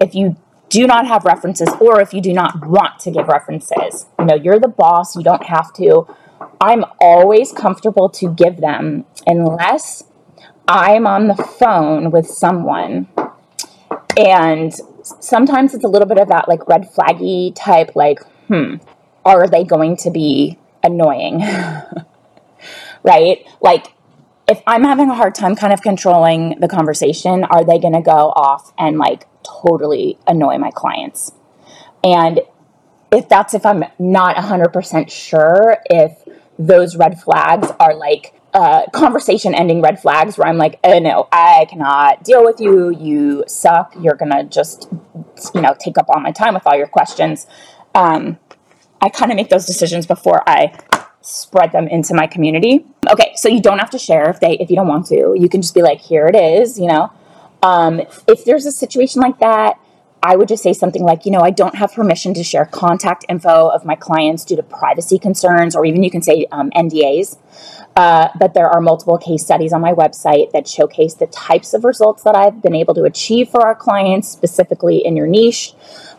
If 0.00 0.14
you 0.14 0.36
do 0.68 0.86
not 0.86 1.06
have 1.06 1.24
references 1.24 1.68
or 1.80 2.00
if 2.00 2.12
you 2.12 2.20
do 2.20 2.32
not 2.32 2.66
want 2.66 2.98
to 3.00 3.10
give 3.10 3.28
references, 3.28 4.06
you 4.18 4.24
know, 4.24 4.34
you're 4.34 4.58
the 4.58 4.68
boss, 4.68 5.16
you 5.16 5.22
don't 5.22 5.44
have 5.44 5.72
to. 5.74 6.06
I'm 6.60 6.84
always 7.00 7.52
comfortable 7.52 8.08
to 8.10 8.34
give 8.34 8.58
them 8.58 9.04
unless 9.26 10.04
I'm 10.66 11.06
on 11.06 11.28
the 11.28 11.36
phone 11.36 12.10
with 12.10 12.26
someone 12.26 13.08
and 14.16 14.74
sometimes 15.02 15.74
it's 15.74 15.84
a 15.84 15.88
little 15.88 16.08
bit 16.08 16.18
of 16.18 16.28
that 16.28 16.48
like 16.48 16.66
red 16.68 16.88
flaggy 16.92 17.52
type 17.54 17.94
like 17.94 18.20
hmm 18.48 18.76
are 19.36 19.46
they 19.46 19.64
going 19.64 19.96
to 19.98 20.10
be 20.10 20.58
annoying? 20.82 21.40
right? 23.02 23.46
Like, 23.60 23.92
if 24.48 24.62
I'm 24.66 24.84
having 24.84 25.10
a 25.10 25.14
hard 25.14 25.34
time 25.34 25.54
kind 25.54 25.72
of 25.72 25.82
controlling 25.82 26.58
the 26.60 26.68
conversation, 26.68 27.44
are 27.44 27.64
they 27.64 27.78
going 27.78 27.92
to 27.92 28.00
go 28.00 28.32
off 28.34 28.72
and 28.78 28.98
like 28.98 29.26
totally 29.42 30.18
annoy 30.26 30.56
my 30.58 30.70
clients? 30.70 31.32
And 32.02 32.40
if 33.12 33.28
that's 33.28 33.54
if 33.54 33.66
I'm 33.66 33.84
not 33.98 34.36
100% 34.36 35.10
sure 35.10 35.78
if 35.86 36.24
those 36.58 36.96
red 36.96 37.20
flags 37.20 37.70
are 37.78 37.94
like 37.94 38.34
uh, 38.54 38.86
conversation 38.92 39.54
ending 39.54 39.82
red 39.82 40.00
flags 40.00 40.38
where 40.38 40.48
I'm 40.48 40.56
like, 40.56 40.80
oh 40.82 40.98
no, 40.98 41.28
I 41.30 41.66
cannot 41.68 42.24
deal 42.24 42.42
with 42.42 42.60
you. 42.60 42.90
You 42.90 43.44
suck. 43.46 43.94
You're 44.00 44.16
going 44.16 44.32
to 44.32 44.44
just, 44.44 44.88
you 45.54 45.60
know, 45.60 45.76
take 45.78 45.98
up 45.98 46.06
all 46.08 46.20
my 46.20 46.32
time 46.32 46.54
with 46.54 46.66
all 46.66 46.76
your 46.76 46.86
questions 46.86 47.46
um, 47.94 48.38
I 49.00 49.08
kind 49.08 49.30
of 49.30 49.36
make 49.36 49.48
those 49.48 49.66
decisions 49.66 50.06
before 50.06 50.42
I 50.48 50.78
spread 51.20 51.72
them 51.72 51.88
into 51.88 52.14
my 52.14 52.26
community. 52.26 52.84
Okay, 53.10 53.32
so 53.36 53.48
you 53.48 53.60
don't 53.60 53.78
have 53.78 53.90
to 53.90 53.98
share 53.98 54.30
if 54.30 54.40
they 54.40 54.52
if 54.58 54.70
you 54.70 54.76
don't 54.76 54.88
want 54.88 55.06
to. 55.06 55.34
You 55.36 55.48
can 55.48 55.62
just 55.62 55.74
be 55.74 55.82
like, 55.82 56.00
here 56.00 56.26
it 56.26 56.36
is, 56.36 56.78
you 56.78 56.86
know. 56.86 57.12
Um, 57.62 58.00
if 58.26 58.44
there's 58.44 58.66
a 58.66 58.72
situation 58.72 59.20
like 59.20 59.38
that, 59.40 59.78
I 60.22 60.36
would 60.36 60.48
just 60.48 60.62
say 60.62 60.72
something 60.72 61.02
like, 61.02 61.24
you 61.24 61.32
know, 61.32 61.40
I 61.40 61.50
don't 61.50 61.76
have 61.76 61.92
permission 61.92 62.34
to 62.34 62.42
share 62.42 62.64
contact 62.64 63.24
info 63.28 63.68
of 63.68 63.84
my 63.84 63.94
clients 63.94 64.44
due 64.44 64.56
to 64.56 64.62
privacy 64.62 65.18
concerns, 65.18 65.76
or 65.76 65.84
even 65.84 66.02
you 66.02 66.10
can 66.10 66.22
say 66.22 66.46
um, 66.50 66.70
NDAs. 66.70 67.36
Uh, 67.94 68.28
but 68.38 68.54
there 68.54 68.68
are 68.68 68.80
multiple 68.80 69.18
case 69.18 69.44
studies 69.44 69.72
on 69.72 69.80
my 69.80 69.92
website 69.92 70.52
that 70.52 70.68
showcase 70.68 71.14
the 71.14 71.26
types 71.26 71.74
of 71.74 71.84
results 71.84 72.22
that 72.22 72.36
I've 72.36 72.62
been 72.62 72.74
able 72.74 72.94
to 72.94 73.04
achieve 73.04 73.48
for 73.48 73.66
our 73.66 73.74
clients, 73.74 74.28
specifically 74.28 74.98
in 75.04 75.16
your 75.16 75.26
niche. 75.26 75.74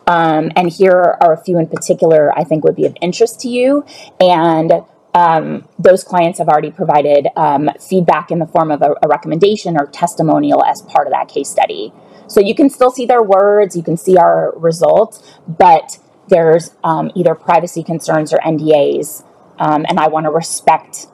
Um, 0.08 0.52
and 0.56 0.70
here 0.70 1.18
are 1.22 1.34
a 1.34 1.38
few 1.38 1.60
in 1.60 1.68
particular 1.68 2.38
I 2.38 2.44
think 2.44 2.64
would 2.64 2.76
be 2.76 2.86
of 2.86 2.98
interest 3.02 3.40
to 3.42 3.48
you. 3.48 3.86
And 4.20 4.84
um, 5.14 5.68
those 5.78 6.04
clients 6.04 6.40
have 6.40 6.50
already 6.50 6.72
provided 6.72 7.28
um, 7.36 7.70
feedback 7.80 8.32
in 8.32 8.40
the 8.40 8.46
form 8.46 8.72
of 8.72 8.82
a, 8.82 8.96
a, 9.02 9.08
recommendation 9.08 9.76
or 9.80 9.88
testimonial 9.88 10.64
as 10.64 10.82
part 10.84 11.08
of 11.08 11.14
that 11.14 11.30
case 11.30 11.50
study. 11.50 11.92
So 12.30 12.40
you 12.40 12.56
can 12.56 12.70
still 12.70 12.92
see 12.92 13.06
their 13.06 13.24
words, 13.24 13.76
you 13.76 13.84
can 13.84 13.98
see 13.98 14.16
our 14.16 14.54
results, 14.56 15.36
but 15.48 15.98
there's 16.28 16.76
um, 16.84 17.12
either 17.16 17.34
privacy 17.34 17.84
concerns 17.84 18.32
or 18.32 18.38
NDAs, 18.38 19.26
um, 19.58 19.86
and 19.90 20.00
I 20.00 20.08
want 20.08 20.26
to 20.26 20.32
respect 20.32 21.08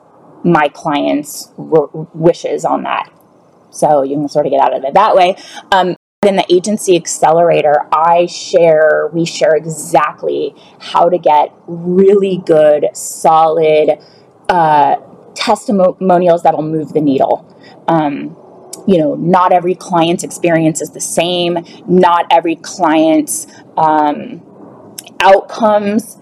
my 0.44 0.68
clients' 0.68 1.50
wishes 1.56 2.64
on 2.64 2.82
that. 2.82 3.10
So 3.70 4.02
you 4.02 4.16
can 4.16 4.28
sort 4.28 4.46
of 4.46 4.52
get 4.52 4.60
out 4.60 4.76
of 4.76 4.84
it 4.84 4.94
that 4.94 5.16
way. 5.16 5.36
Um, 5.72 5.96
in 6.22 6.36
the 6.36 6.46
agency 6.52 6.96
accelerator, 6.96 7.82
I 7.92 8.26
share, 8.26 9.08
we 9.12 9.24
share 9.24 9.54
exactly 9.54 10.54
how 10.80 11.08
to 11.08 11.18
get 11.18 11.52
really 11.66 12.42
good, 12.44 12.88
solid 12.94 13.98
uh, 14.48 14.96
testimonials 15.34 16.42
that'll 16.42 16.62
move 16.62 16.92
the 16.92 17.00
needle. 17.00 17.46
Um, 17.88 18.36
you 18.86 18.98
know, 18.98 19.14
not 19.14 19.52
every 19.52 19.74
client's 19.74 20.22
experience 20.22 20.80
is 20.80 20.90
the 20.90 21.00
same. 21.00 21.64
Not 21.86 22.26
every 22.30 22.56
client's 22.56 23.46
um, 23.76 24.42
outcomes 25.20 26.18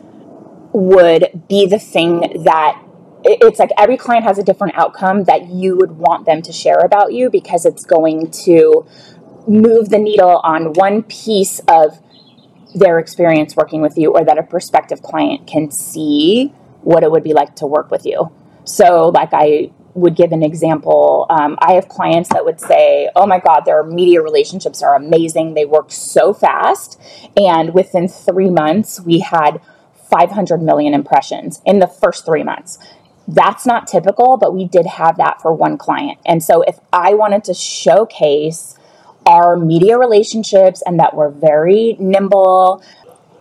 would 0.73 1.45
be 1.49 1.67
the 1.67 1.79
thing 1.79 2.43
that 2.45 2.81
it's 3.25 3.59
like 3.59 3.71
every 3.79 3.97
client 3.97 4.25
has 4.25 4.39
a 4.39 4.43
different 4.43 4.75
outcome 4.77 5.25
that 5.25 5.49
you 5.49 5.77
would 5.77 5.93
want 5.93 6.27
them 6.27 6.43
to 6.43 6.53
share 6.53 6.81
about 6.81 7.13
you 7.13 7.31
because 7.31 7.65
it's 7.65 7.85
going 7.85 8.31
to 8.31 8.87
move 9.47 9.89
the 9.89 9.99
needle 9.99 10.41
on 10.45 10.73
one 10.75 11.03
piece 11.03 11.61
of 11.69 12.01
their 12.75 12.99
experience 12.99 13.57
working 13.57 13.81
with 13.81 13.97
you 13.97 14.13
or 14.13 14.25
that 14.25 14.37
a 14.37 14.43
prospective 14.43 15.01
client 15.01 15.47
can 15.47 15.71
see 15.71 16.49
what 16.83 17.03
it 17.03 17.11
would 17.11 17.23
be 17.23 17.33
like 17.33 17.55
to 17.57 17.67
work 17.67 17.91
with 17.91 18.05
you. 18.05 18.31
So, 18.65 19.09
like 19.09 19.31
I 19.33 19.71
would 19.95 20.17
give 20.17 20.33
an 20.33 20.43
example. 20.43 21.27
Um, 21.31 21.57
I 21.61 21.75
have 21.75 21.89
clients 21.89 22.29
that 22.31 22.45
would 22.45 22.61
say, 22.61 23.09
"Oh 23.15 23.27
my 23.27 23.39
God, 23.39 23.65
their 23.65 23.83
media 23.83 24.21
relationships 24.21 24.83
are 24.83 24.95
amazing. 24.95 25.55
They 25.55 25.65
work 25.65 25.93
so 25.93 26.33
fast, 26.33 27.01
and 27.37 27.73
within 27.73 28.09
three 28.09 28.51
months, 28.51 29.01
we 29.01 29.21
had 29.21 29.61
500 30.11 30.63
million 30.63 30.95
impressions 30.95 31.63
in 31.65 31.79
the 31.79 31.87
first 31.87 32.27
three 32.27 32.43
months." 32.43 32.79
That's 33.27 33.65
not 33.65 33.87
typical, 33.87 34.37
but 34.37 34.55
we 34.55 34.67
did 34.67 34.85
have 34.87 35.17
that 35.17 35.41
for 35.41 35.53
one 35.53 35.79
client. 35.79 36.19
And 36.27 36.43
so, 36.43 36.63
if 36.63 36.79
I 36.93 37.15
wanted 37.15 37.45
to 37.45 37.55
showcase 37.55 38.77
our 39.27 39.57
media 39.57 39.97
relationships 39.97 40.83
and 40.85 41.01
that 41.01 41.17
we're 41.17 41.31
very 41.31 41.97
nimble, 41.99 42.83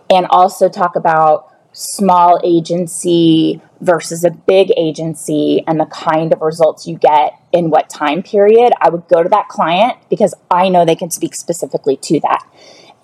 and 0.08 0.26
also 0.30 0.68
talk 0.68 0.96
about 0.96 1.48
small 1.72 2.40
agency 2.44 3.60
versus 3.84 4.24
a 4.24 4.30
big 4.30 4.72
agency 4.76 5.62
and 5.66 5.78
the 5.78 5.86
kind 5.86 6.32
of 6.32 6.40
results 6.40 6.86
you 6.86 6.96
get 6.96 7.38
in 7.52 7.70
what 7.70 7.90
time 7.90 8.22
period, 8.22 8.72
I 8.80 8.88
would 8.88 9.06
go 9.08 9.22
to 9.22 9.28
that 9.28 9.48
client 9.48 9.98
because 10.08 10.34
I 10.50 10.68
know 10.68 10.84
they 10.84 10.96
can 10.96 11.10
speak 11.10 11.34
specifically 11.34 11.96
to 11.98 12.20
that. 12.20 12.46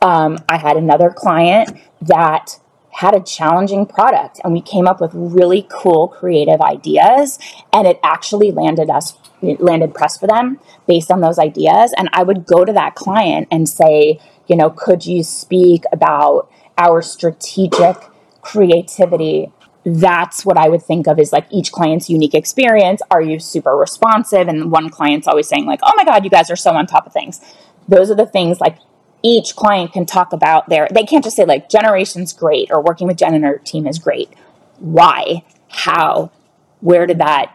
Um, 0.03 0.39
I 0.49 0.57
had 0.57 0.77
another 0.77 1.11
client 1.11 1.79
that 2.01 2.59
had 2.93 3.15
a 3.15 3.21
challenging 3.21 3.87
product 3.87 4.41
and 4.43 4.53
we 4.53 4.61
came 4.61 4.87
up 4.87 5.01
with 5.01 5.11
really 5.15 5.67
cool 5.71 6.09
creative 6.09 6.61
ideas 6.61 7.39
and 7.73 7.87
it 7.87 8.01
actually 8.03 8.51
landed 8.51 8.91
us 8.91 9.17
landed 9.41 9.95
press 9.95 10.19
for 10.19 10.27
them 10.27 10.59
based 10.87 11.11
on 11.11 11.21
those 11.21 11.39
ideas 11.39 11.95
and 11.97 12.11
i 12.13 12.23
would 12.23 12.45
go 12.45 12.65
to 12.65 12.73
that 12.73 12.95
client 12.95 13.47
and 13.51 13.69
say 13.69 14.21
you 14.49 14.57
know 14.57 14.69
could 14.69 15.07
you 15.07 15.23
speak 15.23 15.85
about 15.93 16.51
our 16.77 17.01
strategic 17.01 17.97
creativity 18.43 19.51
that's 19.85 20.45
what 20.45 20.59
I 20.59 20.69
would 20.69 20.83
think 20.83 21.07
of 21.07 21.19
as 21.19 21.33
like 21.33 21.47
each 21.51 21.73
client's 21.73 22.11
unique 22.11 22.35
experience. 22.35 23.01
Are 23.11 23.23
you 23.23 23.39
super 23.39 23.77
responsive? 23.77 24.49
And 24.49 24.71
one 24.71 24.91
client's 24.91 25.27
always 25.27 25.49
saying, 25.49 25.65
like, 25.67 25.81
oh 25.83 25.93
my 25.97 26.05
God, 26.05 26.25
you 26.25 26.31
guys 26.31 26.51
are 26.51 26.57
so 26.57 26.73
on 26.73 26.87
top 26.87 27.07
of 27.07 27.13
things. 27.13 27.41
Those 27.89 28.11
are 28.11 28.15
the 28.15 28.27
things 28.27 28.61
like 28.61 28.79
each 29.23 29.57
client 29.57 29.93
can 29.93 30.07
talk 30.07 30.33
about 30.33 30.69
their, 30.69 30.89
they 30.93 31.05
can't 31.05 31.25
just 31.25 31.37
say, 31.37 31.45
like, 31.45 31.69
Generation's 31.69 32.33
great 32.33 32.71
or 32.71 32.83
working 32.83 33.07
with 33.07 33.17
Jen 33.17 33.35
and 33.35 33.45
her 33.45 33.59
team 33.59 33.87
is 33.87 33.99
great. 33.99 34.31
Why? 34.79 35.45
How? 35.69 36.31
Where 36.81 37.07
did 37.07 37.19
that 37.19 37.55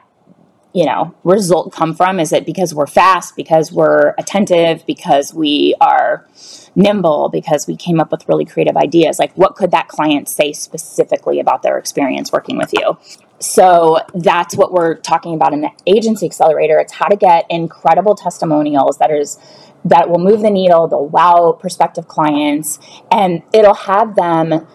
you 0.75 0.86
know 0.86 1.15
result 1.24 1.72
come 1.72 1.96
from? 1.96 2.20
Is 2.20 2.34
it 2.34 2.46
because 2.46 2.75
we're 2.75 2.86
fast 2.86 3.36
because 3.36 3.72
we're 3.72 4.13
attentive 4.17 4.86
because 4.86 5.34
we 5.34 5.74
are 5.79 6.27
nimble 6.75 7.29
because 7.29 7.65
we 7.65 7.77
came 7.77 8.01
up 8.01 8.12
with 8.12 8.27
really 8.27 8.44
creative 8.44 8.75
ideas? 8.75 9.17
Like 9.17 9.34
what 9.36 9.55
could 9.55 9.72
that 9.72 9.88
client 9.88 10.27
say 10.27 10.51
specifically 10.51 11.39
about 11.39 11.63
their 11.63 11.77
experience 11.77 12.32
working 12.34 12.58
with 12.58 12.74
you? 12.74 12.98
So 13.39 14.00
that's 14.13 14.55
what 14.55 14.74
we're 14.74 14.96
talking 14.96 15.34
about 15.34 15.53
in 15.53 15.62
the 15.62 15.72
agency 15.88 16.25
accelerator. 16.25 16.77
It's 16.79 16.94
how 16.94 17.08
to 17.08 17.15
get 17.15 17.46
incredible 17.50 18.15
testimonials 18.15 18.98
that 18.98 19.12
is 19.12 19.39
that 19.86 20.10
will 20.10 20.20
move 20.20 20.41
the 20.41 20.50
needle 20.50 20.88
they'll 20.88 21.08
wow 21.08 21.55
prospective 21.58 22.08
clients 22.08 22.79
and 23.12 23.44
it'll 23.53 23.75
have 23.75 24.15
them 24.15 24.65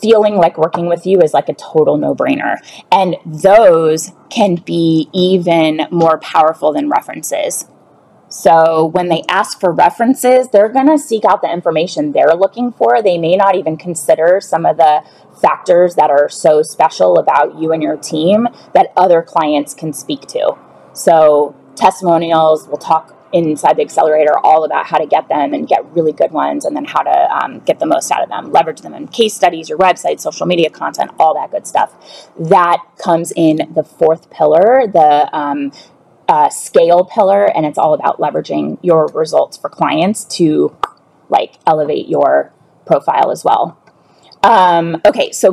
feeling 0.00 0.36
like 0.36 0.58
working 0.58 0.86
with 0.86 1.06
you 1.06 1.20
is 1.20 1.32
like 1.32 1.48
a 1.48 1.54
total 1.54 1.96
no 1.96 2.14
brainer. 2.14 2.56
And 2.90 3.16
those 3.24 4.12
can 4.30 4.56
be 4.56 5.08
even 5.12 5.86
more 5.90 6.18
powerful 6.18 6.72
than 6.72 6.88
references. 6.88 7.66
So 8.28 8.86
when 8.86 9.08
they 9.08 9.22
ask 9.28 9.60
for 9.60 9.72
references, 9.72 10.48
they're 10.48 10.68
going 10.68 10.88
to 10.88 10.98
seek 10.98 11.24
out 11.24 11.42
the 11.42 11.52
information 11.52 12.12
they're 12.12 12.34
looking 12.34 12.72
for. 12.72 13.00
They 13.00 13.18
may 13.18 13.36
not 13.36 13.54
even 13.54 13.76
consider 13.76 14.40
some 14.40 14.66
of 14.66 14.76
the 14.76 15.04
factors 15.40 15.94
that 15.94 16.10
are 16.10 16.28
so 16.28 16.62
special 16.62 17.18
about 17.18 17.58
you 17.58 17.72
and 17.72 17.82
your 17.82 17.96
team 17.96 18.48
that 18.74 18.92
other 18.96 19.22
clients 19.22 19.74
can 19.74 19.92
speak 19.92 20.22
to. 20.22 20.56
So 20.92 21.54
testimonials, 21.76 22.66
we'll 22.66 22.78
talk 22.78 23.15
inside 23.32 23.76
the 23.76 23.82
accelerator 23.82 24.38
all 24.38 24.64
about 24.64 24.86
how 24.86 24.98
to 24.98 25.06
get 25.06 25.28
them 25.28 25.52
and 25.52 25.68
get 25.68 25.84
really 25.94 26.12
good 26.12 26.30
ones 26.30 26.64
and 26.64 26.76
then 26.76 26.84
how 26.84 27.02
to 27.02 27.36
um, 27.36 27.60
get 27.60 27.78
the 27.78 27.86
most 27.86 28.10
out 28.10 28.22
of 28.22 28.28
them. 28.28 28.50
Leverage 28.52 28.80
them 28.80 28.94
in 28.94 29.08
case 29.08 29.34
studies 29.34 29.68
your 29.68 29.78
website 29.78 30.20
social 30.20 30.46
media 30.46 30.70
content 30.70 31.10
all 31.18 31.34
that 31.34 31.50
good 31.50 31.66
stuff. 31.66 32.30
That 32.38 32.82
comes 32.98 33.32
in 33.34 33.72
the 33.74 33.82
fourth 33.82 34.30
pillar 34.30 34.86
the 34.86 35.28
um, 35.36 35.72
uh, 36.28 36.48
scale 36.48 37.04
pillar 37.04 37.44
and 37.56 37.66
it's 37.66 37.78
all 37.78 37.94
about 37.94 38.18
leveraging 38.18 38.78
your 38.82 39.06
results 39.08 39.56
for 39.56 39.68
clients 39.68 40.24
to 40.24 40.76
like 41.28 41.54
elevate 41.66 42.08
your 42.08 42.52
profile 42.86 43.30
as 43.30 43.44
well. 43.44 43.78
Um, 44.42 45.00
okay 45.04 45.32
so 45.32 45.50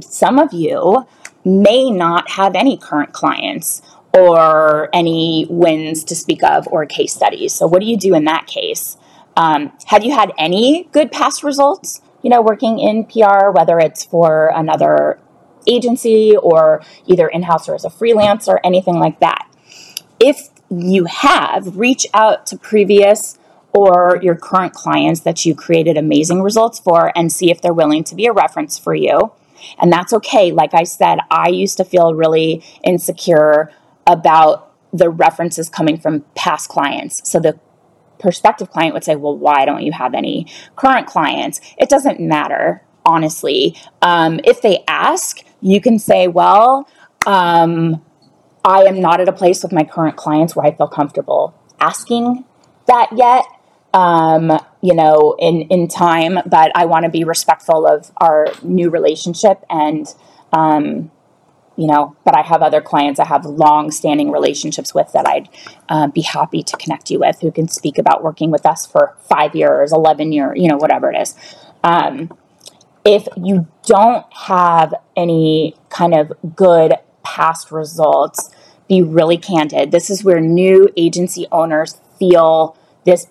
some 0.00 0.38
of 0.38 0.52
you 0.52 1.06
may 1.44 1.90
not 1.90 2.32
have 2.32 2.54
any 2.54 2.76
current 2.76 3.12
clients 3.12 3.82
or 4.18 4.88
any 4.92 5.46
wins 5.48 6.04
to 6.04 6.14
speak 6.14 6.42
of 6.42 6.66
or 6.68 6.86
case 6.86 7.12
studies. 7.14 7.54
So, 7.54 7.66
what 7.66 7.80
do 7.80 7.86
you 7.86 7.96
do 7.96 8.14
in 8.14 8.24
that 8.24 8.46
case? 8.46 8.96
Um, 9.36 9.72
have 9.86 10.04
you 10.04 10.12
had 10.12 10.32
any 10.36 10.88
good 10.92 11.12
past 11.12 11.44
results, 11.44 12.00
you 12.22 12.30
know, 12.30 12.42
working 12.42 12.78
in 12.78 13.04
PR, 13.04 13.50
whether 13.50 13.78
it's 13.78 14.04
for 14.04 14.50
another 14.54 15.20
agency 15.66 16.36
or 16.36 16.82
either 17.06 17.28
in 17.28 17.44
house 17.44 17.68
or 17.68 17.74
as 17.74 17.84
a 17.84 17.90
freelancer, 17.90 18.58
anything 18.64 18.98
like 18.98 19.20
that? 19.20 19.48
If 20.18 20.48
you 20.70 21.04
have, 21.04 21.76
reach 21.76 22.06
out 22.12 22.46
to 22.48 22.58
previous 22.58 23.38
or 23.72 24.18
your 24.22 24.34
current 24.34 24.72
clients 24.72 25.20
that 25.20 25.44
you 25.46 25.54
created 25.54 25.96
amazing 25.96 26.42
results 26.42 26.78
for 26.78 27.12
and 27.16 27.32
see 27.32 27.50
if 27.50 27.60
they're 27.60 27.72
willing 27.72 28.02
to 28.04 28.14
be 28.14 28.26
a 28.26 28.32
reference 28.32 28.78
for 28.78 28.94
you. 28.94 29.32
And 29.78 29.92
that's 29.92 30.12
okay. 30.12 30.52
Like 30.52 30.74
I 30.74 30.84
said, 30.84 31.18
I 31.30 31.48
used 31.48 31.76
to 31.76 31.84
feel 31.84 32.14
really 32.14 32.64
insecure 32.82 33.72
about 34.08 34.74
the 34.92 35.10
references 35.10 35.68
coming 35.68 35.98
from 35.98 36.24
past 36.34 36.68
clients. 36.68 37.28
So 37.30 37.38
the 37.38 37.60
prospective 38.18 38.70
client 38.70 38.94
would 38.94 39.04
say, 39.04 39.14
Well, 39.14 39.36
why 39.36 39.64
don't 39.64 39.82
you 39.82 39.92
have 39.92 40.14
any 40.14 40.46
current 40.74 41.06
clients? 41.06 41.60
It 41.78 41.88
doesn't 41.88 42.18
matter, 42.18 42.82
honestly. 43.04 43.76
Um, 44.02 44.40
if 44.44 44.62
they 44.62 44.82
ask, 44.88 45.40
you 45.60 45.80
can 45.80 45.98
say, 45.98 46.26
Well, 46.26 46.88
um, 47.26 48.02
I 48.64 48.82
am 48.82 49.00
not 49.00 49.20
at 49.20 49.28
a 49.28 49.32
place 49.32 49.62
with 49.62 49.72
my 49.72 49.84
current 49.84 50.16
clients 50.16 50.56
where 50.56 50.66
I 50.66 50.74
feel 50.74 50.88
comfortable 50.88 51.54
asking 51.80 52.44
that 52.86 53.10
yet. 53.14 53.44
Um, 53.94 54.60
you 54.82 54.94
know, 54.94 55.34
in, 55.38 55.62
in 55.62 55.88
time, 55.88 56.38
but 56.44 56.70
I 56.74 56.84
want 56.84 57.04
to 57.04 57.10
be 57.10 57.24
respectful 57.24 57.86
of 57.86 58.12
our 58.18 58.48
new 58.62 58.90
relationship 58.90 59.64
and, 59.70 60.06
um, 60.52 61.10
you 61.78 61.86
know, 61.86 62.16
but 62.24 62.36
I 62.36 62.42
have 62.42 62.60
other 62.60 62.80
clients 62.80 63.20
I 63.20 63.24
have 63.24 63.46
long 63.46 63.92
standing 63.92 64.32
relationships 64.32 64.92
with 64.92 65.12
that 65.12 65.28
I'd 65.28 65.48
uh, 65.88 66.08
be 66.08 66.22
happy 66.22 66.64
to 66.64 66.76
connect 66.76 67.08
you 67.08 67.20
with 67.20 67.40
who 67.40 67.52
can 67.52 67.68
speak 67.68 67.98
about 67.98 68.24
working 68.24 68.50
with 68.50 68.66
us 68.66 68.84
for 68.84 69.16
five 69.30 69.54
years, 69.54 69.92
11 69.92 70.32
years, 70.32 70.58
you 70.58 70.68
know, 70.68 70.76
whatever 70.76 71.10
it 71.12 71.16
is. 71.16 71.36
Um, 71.84 72.36
if 73.04 73.28
you 73.36 73.68
don't 73.86 74.26
have 74.32 74.92
any 75.16 75.76
kind 75.88 76.14
of 76.14 76.32
good 76.56 76.94
past 77.22 77.70
results, 77.70 78.50
be 78.88 79.00
really 79.00 79.38
candid. 79.38 79.92
This 79.92 80.10
is 80.10 80.24
where 80.24 80.40
new 80.40 80.88
agency 80.96 81.46
owners 81.52 81.96
feel 82.18 82.76
this 83.04 83.28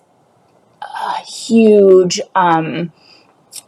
uh, 0.80 1.16
huge, 1.24 2.18
um, 2.34 2.92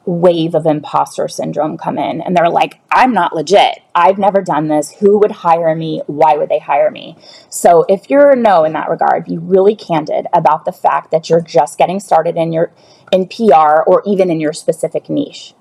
wave 0.06 0.54
of 0.54 0.66
imposter 0.66 1.28
syndrome 1.28 1.76
come 1.76 1.98
in 1.98 2.20
and 2.20 2.36
they're 2.36 2.48
like, 2.48 2.80
I'm 2.90 3.12
not 3.12 3.34
legit. 3.34 3.80
I've 3.94 4.18
never 4.18 4.40
done 4.40 4.68
this. 4.68 4.92
Who 4.92 5.18
would 5.18 5.30
hire 5.30 5.74
me? 5.74 6.02
Why 6.06 6.36
would 6.36 6.48
they 6.48 6.58
hire 6.58 6.90
me? 6.90 7.16
So 7.48 7.84
if 7.88 8.08
you're 8.08 8.30
a 8.30 8.36
no 8.36 8.64
in 8.64 8.72
that 8.72 8.88
regard, 8.88 9.26
be 9.26 9.36
really 9.36 9.76
candid 9.76 10.26
about 10.32 10.64
the 10.64 10.72
fact 10.72 11.10
that 11.10 11.28
you're 11.28 11.42
just 11.42 11.78
getting 11.78 12.00
started 12.00 12.36
in 12.36 12.52
your 12.52 12.72
in 13.12 13.26
PR 13.26 13.82
or 13.86 14.02
even 14.06 14.30
in 14.30 14.40
your 14.40 14.52
specific 14.52 15.10
niche. 15.10 15.54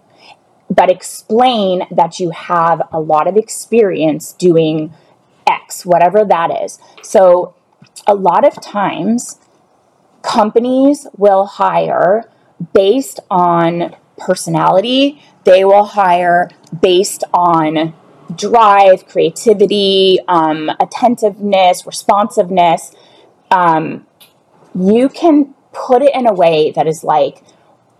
But 0.70 0.92
explain 0.92 1.88
that 1.92 2.20
you 2.20 2.30
have 2.30 2.82
a 2.94 3.00
lot 3.00 3.28
of 3.28 3.36
experience 3.36 4.34
doing 4.34 4.94
X, 5.48 5.86
whatever 5.86 6.24
that 6.24 6.64
is. 6.64 6.80
So 7.02 7.56
a 8.08 8.14
lot 8.14 8.46
of 8.46 8.62
times 8.62 9.40
companies 10.22 11.08
will 11.18 11.46
hire 11.46 12.30
based 12.74 13.20
on 13.30 13.96
personality. 14.20 15.22
They 15.46 15.66
will 15.66 15.86
hire 15.86 16.50
based 16.82 17.24
on 17.34 17.94
drive, 18.36 19.08
creativity, 19.08 20.20
um, 20.28 20.70
attentiveness, 20.80 21.86
responsiveness. 21.86 22.94
Um, 23.50 24.06
you 24.76 25.10
can 25.10 25.56
put 25.74 26.02
it 26.02 26.14
in 26.14 26.28
a 26.28 26.34
way 26.34 26.72
that 26.72 26.88
is 26.88 27.04
like, 27.04 27.44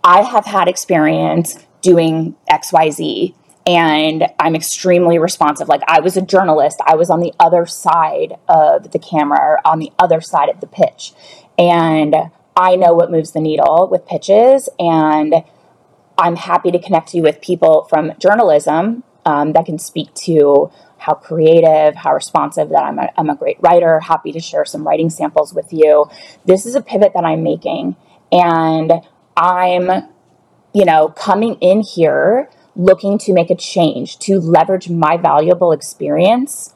I 0.04 0.22
have 0.22 0.46
had 0.46 0.68
experience 0.68 1.58
doing 1.82 2.36
XYZ 2.50 3.34
and 3.66 4.26
I'm 4.38 4.54
extremely 4.54 5.18
responsive. 5.18 5.68
Like, 5.68 5.82
I 5.86 6.00
was 6.00 6.16
a 6.16 6.22
journalist, 6.22 6.80
I 6.86 6.94
was 6.94 7.10
on 7.10 7.20
the 7.20 7.32
other 7.38 7.66
side 7.66 8.34
of 8.48 8.92
the 8.92 8.98
camera, 8.98 9.60
on 9.64 9.78
the 9.78 9.92
other 9.98 10.20
side 10.20 10.48
of 10.48 10.60
the 10.60 10.66
pitch. 10.66 11.12
And 11.58 12.14
I 12.56 12.76
know 12.76 12.94
what 12.94 13.10
moves 13.10 13.32
the 13.32 13.40
needle 13.40 13.88
with 13.90 14.06
pitches. 14.06 14.68
And 14.78 15.34
I'm 16.18 16.36
happy 16.36 16.70
to 16.70 16.78
connect 16.78 17.14
you 17.14 17.22
with 17.22 17.40
people 17.40 17.84
from 17.84 18.12
journalism 18.18 19.04
um, 19.24 19.52
that 19.52 19.66
can 19.66 19.78
speak 19.78 20.12
to 20.26 20.70
how 20.98 21.14
creative, 21.14 21.94
how 21.96 22.12
responsive 22.12 22.68
that 22.68 22.82
I'm 22.82 22.98
a, 22.98 23.08
I'm 23.16 23.30
a 23.30 23.34
great 23.34 23.56
writer. 23.60 24.00
Happy 24.00 24.32
to 24.32 24.40
share 24.40 24.64
some 24.64 24.86
writing 24.86 25.08
samples 25.08 25.54
with 25.54 25.72
you. 25.72 26.10
This 26.44 26.66
is 26.66 26.74
a 26.74 26.82
pivot 26.82 27.12
that 27.14 27.24
I'm 27.24 27.42
making, 27.42 27.96
and 28.30 28.92
I'm, 29.36 30.08
you 30.74 30.84
know, 30.84 31.08
coming 31.08 31.54
in 31.54 31.80
here 31.80 32.50
looking 32.76 33.18
to 33.18 33.32
make 33.32 33.50
a 33.50 33.54
change 33.54 34.18
to 34.18 34.38
leverage 34.38 34.88
my 34.88 35.16
valuable 35.16 35.72
experience 35.72 36.74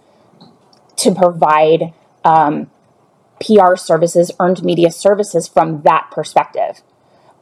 to 0.97 1.15
provide 1.15 1.93
um, 2.25 2.71
PR 3.41 3.77
services, 3.77 4.31
earned 4.41 4.63
media 4.63 4.91
services 4.91 5.47
from 5.47 5.83
that 5.83 6.09
perspective, 6.11 6.83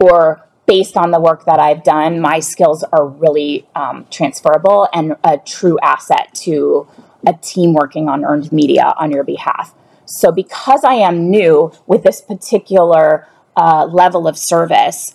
or 0.00 0.46
based 0.72 0.96
on 0.96 1.10
the 1.10 1.20
work 1.20 1.44
that 1.44 1.60
I've 1.60 1.84
done, 1.84 2.18
my 2.18 2.40
skills 2.40 2.82
are 2.82 3.06
really 3.06 3.66
um, 3.74 4.06
transferable 4.10 4.88
and 4.94 5.16
a 5.22 5.36
true 5.36 5.78
asset 5.82 6.32
to 6.46 6.88
a 7.26 7.34
team 7.34 7.74
working 7.74 8.08
on 8.08 8.24
earned 8.24 8.50
media 8.50 8.94
on 8.96 9.10
your 9.10 9.22
behalf. 9.22 9.74
So, 10.06 10.32
because 10.32 10.82
I 10.82 10.94
am 10.94 11.28
new 11.28 11.72
with 11.86 12.04
this 12.04 12.22
particular 12.22 13.28
uh, 13.54 13.84
level 13.84 14.26
of 14.26 14.38
service, 14.38 15.14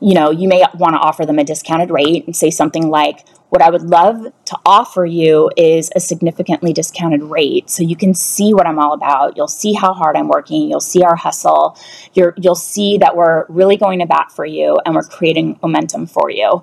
you 0.00 0.14
know, 0.14 0.30
you 0.30 0.48
may 0.48 0.64
want 0.74 0.94
to 0.94 0.98
offer 0.98 1.26
them 1.26 1.38
a 1.38 1.44
discounted 1.44 1.90
rate 1.90 2.26
and 2.26 2.34
say 2.34 2.50
something 2.50 2.88
like, 2.88 3.26
what 3.50 3.62
I 3.62 3.70
would 3.70 3.82
love 3.82 4.32
to 4.44 4.58
offer 4.64 5.04
you 5.04 5.50
is 5.56 5.90
a 5.94 6.00
significantly 6.00 6.72
discounted 6.72 7.22
rate 7.22 7.68
so 7.68 7.82
you 7.82 7.96
can 7.96 8.14
see 8.14 8.54
what 8.54 8.66
I'm 8.66 8.78
all 8.78 8.92
about. 8.92 9.36
You'll 9.36 9.48
see 9.48 9.72
how 9.72 9.92
hard 9.92 10.16
I'm 10.16 10.28
working, 10.28 10.70
you'll 10.70 10.80
see 10.80 11.02
our 11.02 11.16
hustle. 11.16 11.76
you 12.14 12.32
will 12.38 12.54
see 12.54 12.98
that 12.98 13.16
we're 13.16 13.46
really 13.48 13.76
going 13.76 13.98
to 13.98 14.06
bat 14.06 14.30
for 14.30 14.44
you 14.46 14.78
and 14.86 14.94
we're 14.94 15.02
creating 15.02 15.58
momentum 15.62 16.06
for 16.06 16.30
you. 16.30 16.62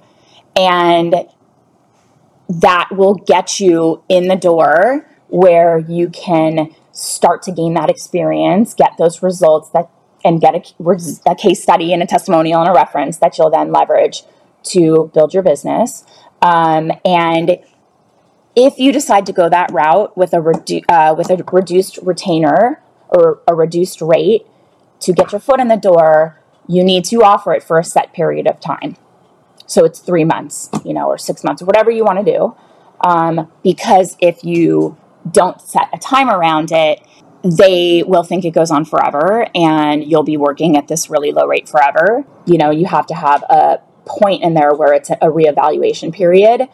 And 0.56 1.28
that 2.50 2.90
will 2.92 3.16
get 3.16 3.60
you 3.60 4.02
in 4.08 4.30
the 4.30 4.38
door 4.38 5.06
where 5.28 5.78
you 5.78 6.10
can 6.10 6.74
start 6.94 7.44
to 7.44 7.52
gain 7.52 7.74
that 7.74 7.90
experience, 7.90 8.74
get 8.74 8.94
those 8.98 9.22
results 9.22 9.70
that 9.72 9.90
and 10.28 10.42
get 10.42 10.54
a, 10.54 10.62
a 11.26 11.36
case 11.36 11.64
study 11.64 11.94
and 11.94 12.04
a 12.04 12.06
testimonial 12.06 12.60
and 12.60 12.70
a 12.70 12.74
reference 12.74 13.18
that 13.18 13.38
you'll 13.38 13.50
then 13.50 13.72
leverage 13.72 14.24
to 14.62 15.10
build 15.14 15.34
your 15.34 15.42
business. 15.42 16.04
Um, 16.42 16.92
and 17.06 17.60
if 18.54 18.78
you 18.78 18.92
decide 18.92 19.26
to 19.28 19.32
go 19.32 19.48
that 19.48 19.72
route 19.72 20.18
with 20.18 20.34
a 20.34 20.38
redu- 20.38 20.84
uh, 20.90 21.16
with 21.18 21.30
a 21.30 21.42
reduced 21.52 21.98
retainer 22.04 22.82
or 23.08 23.42
a 23.48 23.56
reduced 23.56 24.02
rate 24.02 24.46
to 25.00 25.14
get 25.14 25.32
your 25.32 25.40
foot 25.40 25.62
in 25.62 25.70
the 25.70 25.78
door, 25.78 26.42
you 26.68 26.84
need 26.84 27.06
to 27.06 27.24
offer 27.24 27.54
it 27.54 27.64
for 27.64 27.80
a 27.80 27.84
set 27.84 28.12
period 28.12 28.48
of 28.48 28.60
time. 28.60 28.98
So 29.66 29.86
it's 29.86 30.00
three 30.00 30.26
months, 30.26 30.70
you 30.84 30.94
know, 30.94 31.08
or 31.08 31.18
six 31.18 31.44
months, 31.44 31.62
or 31.62 31.66
whatever 31.66 31.90
you 31.90 32.04
want 32.04 32.26
to 32.26 32.32
do. 32.38 32.56
Um, 33.00 33.50
because 33.64 34.18
if 34.20 34.44
you 34.44 34.98
don't 35.32 35.62
set 35.62 35.88
a 35.94 35.98
time 35.98 36.30
around 36.30 36.72
it, 36.72 37.02
they 37.56 38.04
will 38.04 38.24
think 38.24 38.44
it 38.44 38.52
goes 38.52 38.72
on 38.72 38.84
forever 38.84 39.48
and 39.56 40.04
you'll 40.04 40.24
be 40.24 40.38
working 40.38 40.76
at 40.76 40.88
this 40.88 41.10
really 41.10 41.32
low 41.32 41.46
rate 41.46 41.70
forever. 41.70 42.26
You 42.46 42.58
know, 42.58 42.72
you 42.72 42.86
have 42.88 43.08
to 43.08 43.16
have 43.16 43.44
a 43.44 43.80
point 44.06 44.44
in 44.44 44.54
there 44.54 44.74
where 44.74 44.94
it's 44.94 45.10
a 45.10 45.28
reevaluation 45.28 46.14
period. 46.14 46.68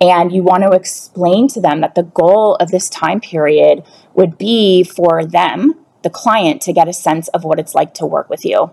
And 0.00 0.32
you 0.32 0.42
want 0.42 0.62
to 0.62 0.70
explain 0.70 1.48
to 1.48 1.60
them 1.60 1.80
that 1.82 1.94
the 1.94 2.04
goal 2.04 2.56
of 2.56 2.70
this 2.70 2.88
time 2.88 3.20
period 3.20 3.84
would 4.14 4.38
be 4.38 4.82
for 4.82 5.26
them, 5.26 5.74
the 6.02 6.10
client, 6.10 6.62
to 6.62 6.72
get 6.72 6.88
a 6.88 6.92
sense 6.92 7.28
of 7.28 7.44
what 7.44 7.58
it's 7.58 7.74
like 7.74 7.92
to 7.94 8.06
work 8.06 8.30
with 8.30 8.44
you. 8.44 8.70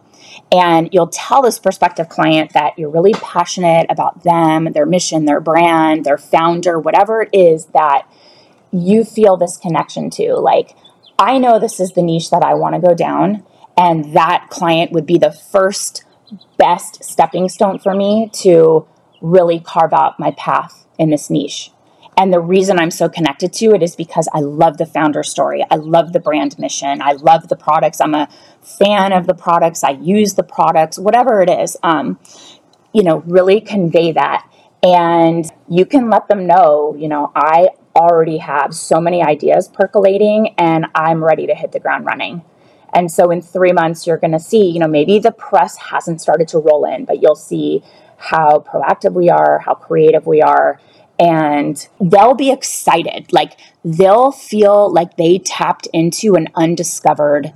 And 0.51 0.89
you'll 0.93 1.07
tell 1.07 1.41
this 1.41 1.59
prospective 1.59 2.07
client 2.07 2.53
that 2.53 2.77
you're 2.77 2.89
really 2.89 3.13
passionate 3.13 3.87
about 3.89 4.23
them, 4.23 4.71
their 4.71 4.85
mission, 4.85 5.25
their 5.25 5.41
brand, 5.41 6.05
their 6.05 6.17
founder, 6.17 6.79
whatever 6.79 7.21
it 7.21 7.29
is 7.33 7.65
that 7.67 8.09
you 8.71 9.03
feel 9.03 9.35
this 9.35 9.57
connection 9.57 10.09
to. 10.11 10.35
Like, 10.35 10.75
I 11.19 11.37
know 11.37 11.59
this 11.59 11.79
is 11.79 11.93
the 11.93 12.03
niche 12.03 12.29
that 12.29 12.43
I 12.43 12.53
want 12.53 12.75
to 12.75 12.81
go 12.81 12.93
down, 12.93 13.43
and 13.77 14.13
that 14.13 14.47
client 14.49 14.91
would 14.91 15.05
be 15.05 15.17
the 15.17 15.31
first 15.31 16.03
best 16.57 17.03
stepping 17.03 17.49
stone 17.49 17.79
for 17.79 17.95
me 17.95 18.29
to 18.33 18.87
really 19.21 19.59
carve 19.59 19.93
out 19.93 20.19
my 20.19 20.31
path 20.31 20.85
in 20.97 21.09
this 21.09 21.29
niche. 21.29 21.71
And 22.17 22.33
the 22.33 22.39
reason 22.39 22.79
I'm 22.79 22.89
so 22.89 23.07
connected 23.07 23.53
to 23.53 23.75
it 23.75 23.83
is 23.83 23.95
because 23.95 24.27
I 24.33 24.39
love 24.39 24.77
the 24.77 24.87
founder 24.87 25.21
story. 25.21 25.63
I 25.69 25.75
love 25.75 26.13
the 26.13 26.19
brand 26.19 26.57
mission. 26.57 26.99
I 26.99 27.11
love 27.11 27.47
the 27.47 27.55
products. 27.55 28.01
I'm 28.01 28.15
a 28.15 28.27
fan 28.61 29.13
of 29.13 29.27
the 29.27 29.35
products. 29.35 29.83
I 29.83 29.91
use 29.91 30.33
the 30.33 30.43
products, 30.43 30.97
whatever 30.97 31.41
it 31.41 31.49
is. 31.49 31.77
Um, 31.83 32.19
you 32.91 33.03
know, 33.03 33.17
really 33.27 33.61
convey 33.61 34.13
that. 34.13 34.49
And 34.81 35.45
you 35.69 35.85
can 35.85 36.09
let 36.09 36.27
them 36.27 36.47
know, 36.47 36.95
you 36.97 37.07
know, 37.07 37.31
I 37.35 37.69
already 37.97 38.37
have 38.37 38.73
so 38.73 39.01
many 39.01 39.23
ideas 39.23 39.67
percolating 39.67 40.53
and 40.57 40.85
I'm 40.95 41.23
ready 41.23 41.47
to 41.47 41.55
hit 41.55 41.71
the 41.71 41.79
ground 41.79 42.05
running. 42.05 42.43
And 42.93 43.11
so 43.11 43.31
in 43.31 43.41
three 43.41 43.73
months, 43.73 44.07
you're 44.07 44.17
going 44.17 44.31
to 44.31 44.39
see, 44.39 44.69
you 44.69 44.79
know, 44.79 44.87
maybe 44.87 45.19
the 45.19 45.31
press 45.31 45.77
hasn't 45.77 46.21
started 46.21 46.47
to 46.49 46.59
roll 46.59 46.85
in, 46.85 47.05
but 47.05 47.21
you'll 47.21 47.35
see 47.35 47.83
how 48.17 48.59
proactive 48.59 49.13
we 49.13 49.29
are, 49.29 49.59
how 49.59 49.73
creative 49.73 50.25
we 50.25 50.41
are. 50.41 50.79
And 51.19 51.87
they'll 51.99 52.35
be 52.35 52.51
excited. 52.51 53.33
Like 53.33 53.59
they'll 53.83 54.31
feel 54.31 54.91
like 54.91 55.17
they 55.17 55.39
tapped 55.39 55.87
into 55.91 56.35
an 56.35 56.47
undiscovered 56.55 57.53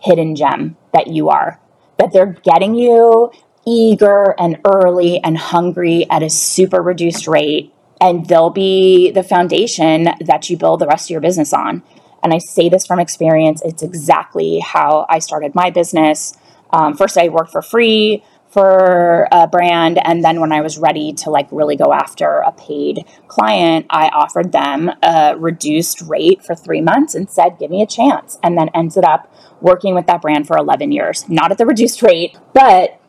hidden 0.00 0.34
gem 0.34 0.76
that 0.94 1.08
you 1.08 1.28
are, 1.28 1.60
that 1.98 2.12
they're 2.12 2.38
getting 2.44 2.74
you 2.74 3.30
eager 3.66 4.34
and 4.38 4.58
early 4.64 5.20
and 5.22 5.36
hungry 5.36 6.06
at 6.10 6.22
a 6.22 6.30
super 6.30 6.80
reduced 6.80 7.26
rate. 7.26 7.72
And 8.00 8.26
they'll 8.26 8.50
be 8.50 9.10
the 9.10 9.22
foundation 9.22 10.08
that 10.20 10.48
you 10.48 10.56
build 10.56 10.80
the 10.80 10.86
rest 10.86 11.06
of 11.06 11.10
your 11.10 11.20
business 11.20 11.52
on. 11.52 11.82
And 12.22 12.32
I 12.32 12.38
say 12.38 12.68
this 12.68 12.86
from 12.86 12.98
experience. 12.98 13.62
It's 13.64 13.82
exactly 13.82 14.60
how 14.60 15.06
I 15.08 15.18
started 15.18 15.54
my 15.54 15.70
business. 15.70 16.34
Um, 16.70 16.96
first, 16.96 17.18
I 17.18 17.28
worked 17.28 17.52
for 17.52 17.62
free 17.62 18.22
for 18.50 19.28
a 19.30 19.46
brand 19.46 19.98
and 20.04 20.24
then 20.24 20.40
when 20.40 20.52
i 20.52 20.60
was 20.60 20.76
ready 20.76 21.12
to 21.12 21.30
like 21.30 21.46
really 21.52 21.76
go 21.76 21.92
after 21.92 22.38
a 22.38 22.52
paid 22.52 23.04
client 23.28 23.86
i 23.90 24.08
offered 24.08 24.50
them 24.50 24.90
a 25.02 25.36
reduced 25.38 26.00
rate 26.02 26.44
for 26.44 26.54
three 26.54 26.80
months 26.80 27.14
and 27.14 27.30
said 27.30 27.56
give 27.58 27.70
me 27.70 27.80
a 27.80 27.86
chance 27.86 28.38
and 28.42 28.58
then 28.58 28.68
ended 28.74 29.04
up 29.04 29.32
working 29.60 29.94
with 29.94 30.06
that 30.06 30.20
brand 30.20 30.46
for 30.46 30.56
11 30.56 30.90
years 30.90 31.28
not 31.28 31.52
at 31.52 31.58
the 31.58 31.66
reduced 31.66 32.02
rate 32.02 32.36
but 32.52 32.99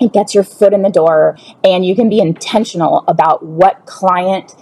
it 0.00 0.12
gets 0.12 0.34
your 0.34 0.44
foot 0.44 0.72
in 0.72 0.82
the 0.82 0.90
door 0.90 1.36
and 1.64 1.84
you 1.84 1.94
can 1.94 2.08
be 2.08 2.20
intentional 2.20 3.04
about 3.08 3.44
what 3.44 3.86
client 3.86 4.54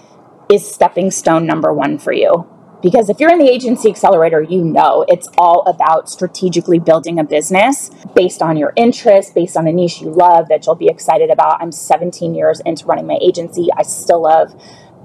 is 0.51 0.69
stepping 0.69 1.11
stone 1.11 1.45
number 1.45 1.73
one 1.73 1.97
for 1.97 2.13
you 2.13 2.47
because 2.81 3.09
if 3.09 3.19
you're 3.19 3.31
in 3.31 3.37
the 3.37 3.49
agency 3.49 3.89
accelerator, 3.89 4.41
you 4.41 4.63
know 4.63 5.05
it's 5.07 5.27
all 5.37 5.61
about 5.67 6.09
strategically 6.09 6.79
building 6.79 7.19
a 7.19 7.23
business 7.23 7.91
based 8.15 8.41
on 8.41 8.57
your 8.57 8.73
interests, 8.75 9.31
based 9.31 9.55
on 9.55 9.67
a 9.67 9.71
niche 9.71 10.01
you 10.01 10.09
love 10.09 10.47
that 10.49 10.65
you'll 10.65 10.75
be 10.75 10.87
excited 10.87 11.29
about. 11.29 11.61
I'm 11.61 11.71
17 11.71 12.33
years 12.33 12.59
into 12.61 12.85
running 12.85 13.05
my 13.05 13.19
agency. 13.21 13.67
I 13.77 13.83
still 13.83 14.23
love 14.23 14.59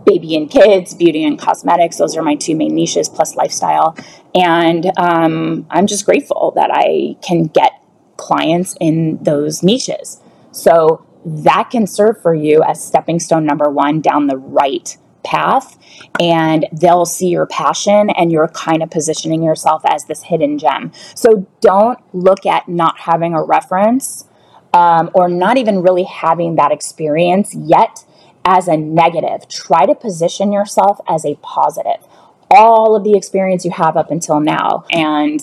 baby 0.07 0.37
and 0.37 0.51
kids, 0.51 0.95
beauty 0.95 1.25
and 1.25 1.39
cosmetics. 1.39 1.99
Those 1.99 2.17
are 2.17 2.23
my 2.23 2.37
two 2.37 2.57
main 2.57 2.75
niches, 2.75 3.09
plus 3.09 3.37
lifestyle. 3.37 3.97
And 4.35 4.91
um, 4.97 5.67
I'm 5.69 5.87
just 5.87 6.07
grateful 6.07 6.53
that 6.57 6.71
I 6.73 7.17
can 7.23 7.45
get 7.45 7.73
clients 8.17 8.77
in 8.81 9.23
those 9.23 9.63
niches. 9.63 10.21
So 10.53 11.05
that 11.25 11.71
can 11.71 11.87
serve 11.87 12.21
for 12.23 12.35
you 12.35 12.63
as 12.63 12.83
stepping 12.83 13.19
stone 13.19 13.45
number 13.45 13.69
one 13.69 14.01
down 14.01 14.29
the 14.29 14.37
right 14.37 14.97
path 15.25 15.77
and 16.21 16.67
they'll 16.73 17.05
see 17.05 17.29
your 17.29 17.47
passion 17.47 18.11
and 18.11 18.31
you're 18.31 18.49
kind 18.49 18.83
of 18.83 18.91
positioning 18.91 19.43
yourself 19.43 19.83
as 19.85 20.05
this 20.05 20.23
hidden 20.23 20.57
gem. 20.57 20.93
So 21.17 21.47
don't 21.61 21.99
look 22.15 22.47
at 22.47 22.69
not 22.69 23.01
having 23.01 23.35
a 23.35 23.43
reference 23.43 24.27
um, 24.73 25.11
or 25.15 25.29
not 25.29 25.57
even 25.57 25.83
really 25.83 26.05
having 26.05 26.55
that 26.57 26.71
experience 26.71 27.55
yet 27.55 28.05
as 28.45 28.69
a 28.69 28.77
negative. 28.77 29.49
Try 29.49 29.85
to 29.87 29.95
position 29.95 30.53
yourself 30.53 31.01
as 31.09 31.25
a 31.25 31.35
positive. 31.43 32.07
All 32.49 32.95
of 32.95 33.03
the 33.03 33.17
experience 33.17 33.65
you 33.65 33.73
have 33.73 33.97
up 33.97 34.13
until 34.13 34.39
now. 34.39 34.85
And, 34.93 35.41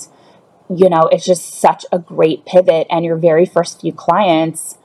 you 0.69 0.89
know, 0.89 1.09
it's 1.11 1.25
just 1.25 1.53
such 1.53 1.85
a 1.91 1.99
great 1.99 2.45
pivot. 2.45 2.87
And 2.89 3.05
your 3.05 3.17
very 3.17 3.45
first 3.45 3.81
few 3.81 3.93
clients 3.93 4.77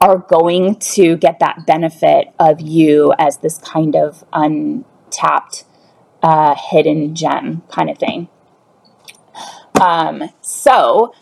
are 0.00 0.18
going 0.18 0.76
to 0.76 1.16
get 1.16 1.40
that 1.40 1.66
benefit 1.66 2.28
of 2.38 2.60
you 2.60 3.12
as 3.18 3.38
this 3.38 3.58
kind 3.58 3.96
of 3.96 4.24
untapped, 4.32 5.64
uh, 6.22 6.54
hidden 6.54 7.14
gem 7.14 7.62
kind 7.70 7.90
of 7.90 7.98
thing. 7.98 8.28
Um, 9.80 10.30
so, 10.40 11.14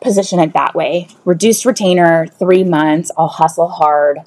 position 0.00 0.38
it 0.38 0.52
that 0.52 0.74
way. 0.74 1.08
Reduced 1.24 1.64
retainer, 1.64 2.26
three 2.26 2.64
months. 2.64 3.10
I'll 3.16 3.28
hustle 3.28 3.68
hard 3.68 4.18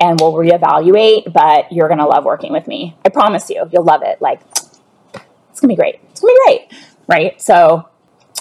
and 0.00 0.20
we'll 0.20 0.32
reevaluate, 0.32 1.32
but 1.32 1.70
you're 1.72 1.88
going 1.88 1.98
to 1.98 2.06
love 2.06 2.24
working 2.24 2.52
with 2.52 2.66
me. 2.66 2.96
I 3.04 3.08
promise 3.08 3.48
you, 3.48 3.68
you'll 3.72 3.84
love 3.84 4.02
it. 4.02 4.20
Like, 4.20 4.40
it's 5.50 5.60
going 5.60 5.68
to 5.68 5.68
be 5.68 5.76
great. 5.76 6.00
It's 6.10 6.20
going 6.20 6.34
to 6.34 6.40
be 6.44 6.58
great. 6.68 6.82
Right. 7.06 7.40
So, 7.40 7.88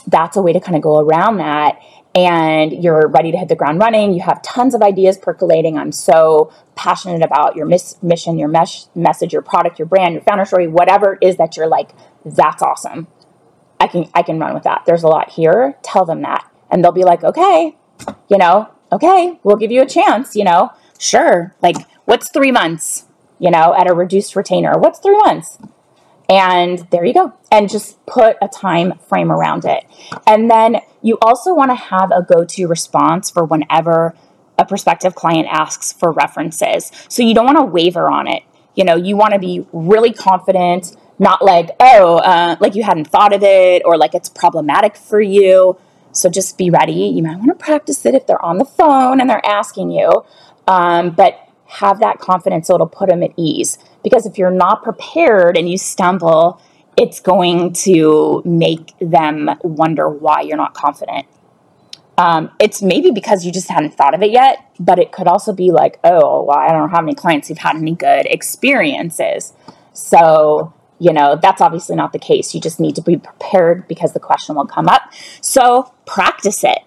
that's 0.07 0.37
a 0.37 0.41
way 0.41 0.53
to 0.53 0.59
kind 0.59 0.75
of 0.75 0.81
go 0.81 0.99
around 0.99 1.37
that 1.37 1.79
and 2.13 2.83
you're 2.83 3.07
ready 3.07 3.31
to 3.31 3.37
hit 3.37 3.47
the 3.47 3.55
ground 3.55 3.79
running. 3.79 4.13
You 4.13 4.21
have 4.21 4.41
tons 4.41 4.73
of 4.75 4.81
ideas 4.81 5.17
percolating. 5.17 5.77
I'm 5.77 5.91
so 5.91 6.51
passionate 6.75 7.23
about 7.23 7.55
your 7.55 7.65
miss, 7.65 8.01
mission, 8.03 8.37
your 8.37 8.49
mesh, 8.49 8.85
message, 8.95 9.31
your 9.31 9.41
product, 9.41 9.79
your 9.79 9.85
brand, 9.85 10.13
your 10.13 10.21
founder 10.23 10.45
story, 10.45 10.67
whatever 10.67 11.13
it 11.13 11.25
is 11.25 11.37
that 11.37 11.55
you're 11.55 11.67
like, 11.67 11.91
that's 12.25 12.61
awesome. 12.61 13.07
I 13.79 13.87
can 13.87 14.09
I 14.13 14.21
can 14.21 14.39
run 14.39 14.53
with 14.53 14.63
that. 14.63 14.83
There's 14.85 15.03
a 15.03 15.07
lot 15.07 15.31
here. 15.31 15.75
Tell 15.81 16.05
them 16.05 16.21
that. 16.21 16.45
And 16.69 16.83
they'll 16.83 16.91
be 16.91 17.03
like, 17.03 17.23
"Okay, 17.23 17.75
you 18.29 18.37
know, 18.37 18.69
okay, 18.91 19.39
we'll 19.43 19.55
give 19.55 19.71
you 19.71 19.81
a 19.81 19.87
chance, 19.87 20.35
you 20.35 20.43
know. 20.43 20.71
Sure. 20.99 21.55
Like 21.63 21.77
what's 22.05 22.29
3 22.29 22.51
months, 22.51 23.07
you 23.39 23.49
know, 23.49 23.73
at 23.73 23.89
a 23.89 23.93
reduced 23.93 24.35
retainer? 24.35 24.77
What's 24.77 24.99
3 24.99 25.17
months? 25.17 25.57
And 26.31 26.87
there 26.91 27.03
you 27.03 27.13
go. 27.13 27.33
And 27.51 27.69
just 27.69 28.03
put 28.05 28.37
a 28.41 28.47
time 28.47 28.97
frame 29.09 29.33
around 29.33 29.65
it. 29.65 29.83
And 30.25 30.49
then 30.49 30.77
you 31.01 31.17
also 31.21 31.53
want 31.53 31.71
to 31.71 31.75
have 31.75 32.09
a 32.11 32.21
go 32.23 32.45
to 32.45 32.67
response 32.67 33.29
for 33.29 33.43
whenever 33.43 34.15
a 34.57 34.63
prospective 34.63 35.13
client 35.13 35.49
asks 35.51 35.91
for 35.91 36.09
references. 36.13 36.89
So 37.09 37.21
you 37.21 37.35
don't 37.35 37.45
want 37.45 37.57
to 37.57 37.65
waver 37.65 38.09
on 38.09 38.27
it. 38.29 38.43
You 38.75 38.85
know, 38.85 38.95
you 38.95 39.17
want 39.17 39.33
to 39.33 39.39
be 39.39 39.67
really 39.73 40.13
confident, 40.13 40.95
not 41.19 41.43
like, 41.43 41.71
oh, 41.81 42.19
uh, 42.19 42.55
like 42.61 42.75
you 42.75 42.83
hadn't 42.83 43.09
thought 43.09 43.33
of 43.33 43.43
it 43.43 43.81
or 43.83 43.97
like 43.97 44.15
it's 44.15 44.29
problematic 44.29 44.95
for 44.95 45.19
you. 45.19 45.77
So 46.13 46.29
just 46.29 46.57
be 46.57 46.69
ready. 46.69 46.93
You 46.93 47.23
might 47.23 47.39
want 47.39 47.49
to 47.49 47.55
practice 47.55 48.05
it 48.05 48.15
if 48.15 48.25
they're 48.25 48.43
on 48.43 48.57
the 48.57 48.65
phone 48.65 49.19
and 49.19 49.29
they're 49.29 49.45
asking 49.45 49.91
you. 49.91 50.23
Um, 50.65 51.09
but 51.09 51.45
have 51.65 51.99
that 51.99 52.19
confidence 52.19 52.67
so 52.67 52.75
it'll 52.75 52.87
put 52.87 53.09
them 53.09 53.21
at 53.21 53.31
ease. 53.35 53.77
Because 54.03 54.25
if 54.25 54.37
you're 54.37 54.51
not 54.51 54.83
prepared 54.83 55.57
and 55.57 55.69
you 55.69 55.77
stumble, 55.77 56.61
it's 56.97 57.19
going 57.19 57.73
to 57.73 58.41
make 58.45 58.93
them 58.99 59.49
wonder 59.63 60.09
why 60.09 60.41
you're 60.41 60.57
not 60.57 60.73
confident. 60.73 61.25
Um, 62.17 62.51
it's 62.59 62.81
maybe 62.81 63.11
because 63.11 63.45
you 63.45 63.51
just 63.51 63.69
hadn't 63.69 63.95
thought 63.95 64.13
of 64.13 64.21
it 64.21 64.31
yet, 64.31 64.57
but 64.79 64.99
it 64.99 65.11
could 65.11 65.27
also 65.27 65.53
be 65.53 65.71
like, 65.71 65.99
oh, 66.03 66.43
well, 66.43 66.57
I 66.57 66.71
don't 66.71 66.89
have 66.89 67.03
any 67.03 67.15
clients 67.15 67.47
who've 67.47 67.57
had 67.57 67.77
any 67.77 67.95
good 67.95 68.25
experiences. 68.25 69.53
So, 69.93 70.73
you 70.99 71.13
know, 71.13 71.39
that's 71.41 71.61
obviously 71.61 71.95
not 71.95 72.13
the 72.13 72.19
case. 72.19 72.53
You 72.53 72.61
just 72.61 72.79
need 72.79 72.95
to 72.95 73.01
be 73.01 73.17
prepared 73.17 73.87
because 73.87 74.13
the 74.13 74.19
question 74.19 74.55
will 74.55 74.67
come 74.67 74.87
up. 74.87 75.01
So, 75.41 75.93
practice 76.05 76.63
it 76.63 76.79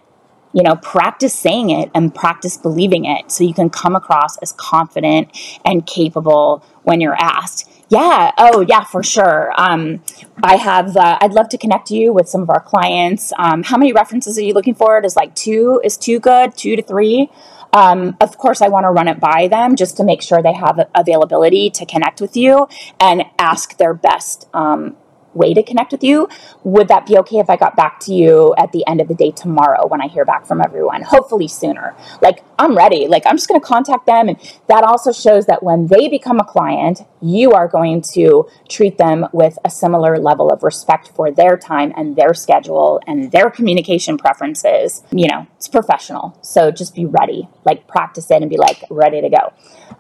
you 0.55 0.63
know, 0.63 0.77
practice 0.77 1.35
saying 1.35 1.71
it 1.71 1.91
and 1.95 2.15
practice 2.15 2.57
believing 2.57 3.05
it 3.05 3.31
so 3.31 3.43
you 3.43 3.53
can 3.53 3.69
come 3.69 3.97
across 3.97 4.39
as 4.39 4.53
confident 4.53 5.37
and 5.65 5.85
capable 5.85 6.65
when 6.85 7.01
you're 7.01 7.17
asked. 7.19 7.69
Yeah. 7.91 8.33
Oh, 8.39 8.65
yeah, 8.67 8.85
for 8.85 9.03
sure. 9.03 9.53
Um, 9.57 10.03
I 10.43 10.57
have. 10.57 10.97
Uh, 10.97 11.19
I'd 11.21 11.33
love 11.33 11.49
to 11.51 11.59
connect 11.59 11.91
you 11.91 12.13
with 12.13 12.29
some 12.29 12.43
of 12.43 12.51
our 12.51 12.61
clients. 12.61 13.33
Um, 13.39 13.63
how 13.63 13.77
many 13.77 13.93
references 13.93 14.39
are 14.39 14.43
you 14.43 14.55
looking 14.55 14.75
for? 14.75 14.99
Is 15.05 15.17
like 15.17 15.35
two? 15.35 15.81
Is 15.85 15.97
two 15.97 16.19
good? 16.19 16.57
Two 16.57 16.77
to 16.77 16.83
three? 16.83 17.31
Um, 17.75 18.17
of 18.21 18.39
course, 18.39 18.63
I 18.63 18.69
want 18.69 18.85
to 18.85 18.91
run 18.91 19.09
it 19.09 19.19
by 19.19 19.49
them 19.49 19.75
just 19.75 19.97
to 19.97 20.05
make 20.05 20.23
sure 20.23 20.41
they 20.41 20.53
have 20.55 20.89
availability 20.95 21.71
to 21.71 21.85
connect 21.85 22.21
with 22.21 22.37
you 22.37 22.69
and 23.01 23.25
ask 23.39 23.77
their 23.77 23.93
best 23.93 24.49
um, 24.55 24.97
way 25.35 25.55
to 25.55 25.63
connect 25.63 25.93
with 25.93 26.03
you. 26.03 26.29
Would 26.65 26.89
that 26.89 27.07
be 27.07 27.19
okay 27.19 27.39
if 27.39 27.51
I 27.51 27.57
got 27.57 27.77
back 27.77 28.01
to 28.01 28.15
you 28.15 28.55
at 28.57 28.73
the 28.73 28.85
end 28.87 29.01
of 29.01 29.09
the 29.09 29.15
day 29.15 29.31
tomorrow 29.31 29.87
when 29.87 30.01
I 30.01 30.09
hear 30.09 30.25
back 30.25 30.47
from 30.47 30.61
everyone? 30.61 31.03
Hopefully 31.03 31.49
sooner. 31.49 31.95
Like, 32.23 32.45
I'm 32.59 32.77
ready. 32.77 33.07
Like, 33.09 33.25
I'm 33.27 33.37
just 33.37 33.49
going 33.49 33.61
to 33.61 33.67
contact 33.67 34.07
them. 34.07 34.29
And 34.29 34.39
that 34.69 34.85
also 34.85 35.13
shows 35.13 35.47
that 35.47 35.63
when 35.63 35.89
they 35.89 36.09
become 36.09 36.39
a 36.39 36.45
client, 36.45 37.01
you 37.21 37.53
are 37.53 37.69
going 37.69 38.03
to 38.15 38.49
treat 38.69 38.99
them 38.99 39.27
with 39.33 39.59
a 39.65 39.71
similar 39.71 40.19
level 40.19 40.51
of 40.51 40.63
respect 40.63 41.09
for 41.15 41.31
their 41.31 41.57
time 41.57 41.93
and 41.97 42.17
their 42.17 42.35
schedule 42.35 43.01
and 43.07 43.33
their 43.33 43.51
communication 43.51 44.19
preferences. 44.19 45.03
You 45.11 45.29
know, 45.29 45.47
it's 45.57 45.69
professional. 45.69 46.39
So 46.43 46.71
just 46.71 46.95
be 46.95 47.07
ready. 47.07 47.49
Like, 47.65 47.87
practice 47.87 48.31
it 48.31 48.43
and 48.43 48.51
be 48.51 48.57
like, 48.57 48.85
ready 48.91 49.21
to 49.21 49.29
go. 49.29 49.53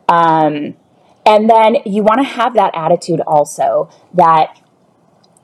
Um, 0.09 0.77
and 1.27 1.49
then 1.49 1.77
you 1.87 2.03
want 2.03 2.20
to 2.20 2.25
have 2.25 2.55
that 2.55 2.73
attitude 2.75 3.20
also 3.20 3.88
that 4.12 4.61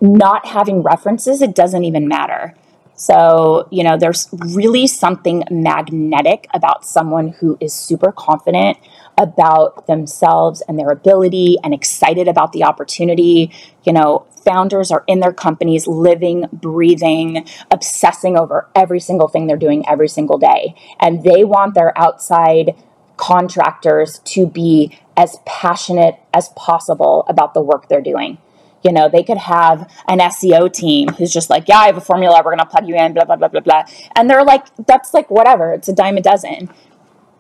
not 0.01 0.47
having 0.47 0.83
references, 0.83 1.43
it 1.43 1.55
doesn't 1.55 1.85
even 1.85 2.09
matter. 2.09 2.55
So, 3.01 3.67
you 3.71 3.83
know, 3.83 3.97
there's 3.97 4.29
really 4.33 4.87
something 4.87 5.45
magnetic 5.51 6.47
about 6.53 6.85
someone 6.85 7.29
who 7.29 7.57
is 7.59 7.73
super 7.73 8.13
confident 8.13 8.77
about 9.17 9.87
themselves 9.87 10.63
and 10.69 10.79
their 10.79 10.91
ability 10.91 11.57
and 11.65 11.73
excited 11.73 12.29
about 12.29 12.53
the 12.53 12.65
opportunity. 12.65 13.53
You 13.85 13.95
know, 13.95 14.27
founders 14.45 14.91
are 14.91 15.03
in 15.07 15.21
their 15.21 15.33
companies 15.33 15.87
living, 15.87 16.47
breathing, 16.53 17.47
obsessing 17.71 18.37
over 18.37 18.69
every 18.75 19.01
single 19.01 19.29
thing 19.29 19.47
they're 19.47 19.57
doing 19.57 19.89
every 19.89 20.09
single 20.09 20.37
day. 20.37 20.75
And 21.01 21.23
they 21.23 21.43
want 21.43 21.75
their 21.75 21.97
outside 21.99 22.75
contractors 23.17 24.19
to 24.25 24.47
be 24.47 24.99
as 25.17 25.37
passionate 25.47 26.17
as 26.35 26.51
possible 26.51 27.25
about 27.29 27.55
the 27.55 27.63
work 27.63 27.89
they're 27.89 28.01
doing. 28.01 28.39
You 28.83 28.93
know, 28.93 29.09
they 29.09 29.23
could 29.23 29.39
have 29.39 29.91
an 30.09 30.19
SEO 30.19 30.73
team 30.73 31.09
who's 31.09 31.33
just 31.33 31.51
like, 31.51 31.69
yeah, 31.69 31.79
I 31.79 31.87
have 31.87 31.97
a 31.97 32.01
formula, 32.01 32.41
we're 32.45 32.57
going 32.57 32.59
to 32.59 32.67
plug 32.67 32.89
you 32.89 32.97
in, 32.97 33.13
blah, 33.13 33.25
blah, 33.25 33.37
blah, 33.37 33.49
blah, 33.49 33.61
blah. 33.61 33.85
And 34.17 34.31
they're 34.31 34.45
like, 34.45 34.67
that's 34.87 35.13
like 35.13 35.31
whatever, 35.31 35.73
it's 35.73 35.89
a 35.89 35.93
dime 35.93 36.17
a 36.17 36.23
dozen. 36.23 36.71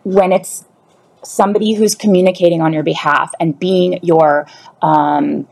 When 0.02 0.32
it's 0.32 0.64
somebody 1.22 1.74
who's 1.74 1.94
communicating 1.94 2.60
on 2.62 2.72
your 2.72 2.82
behalf 2.82 3.32
and 3.40 3.58
being 3.58 4.00
your, 4.02 4.46
um, 4.82 5.48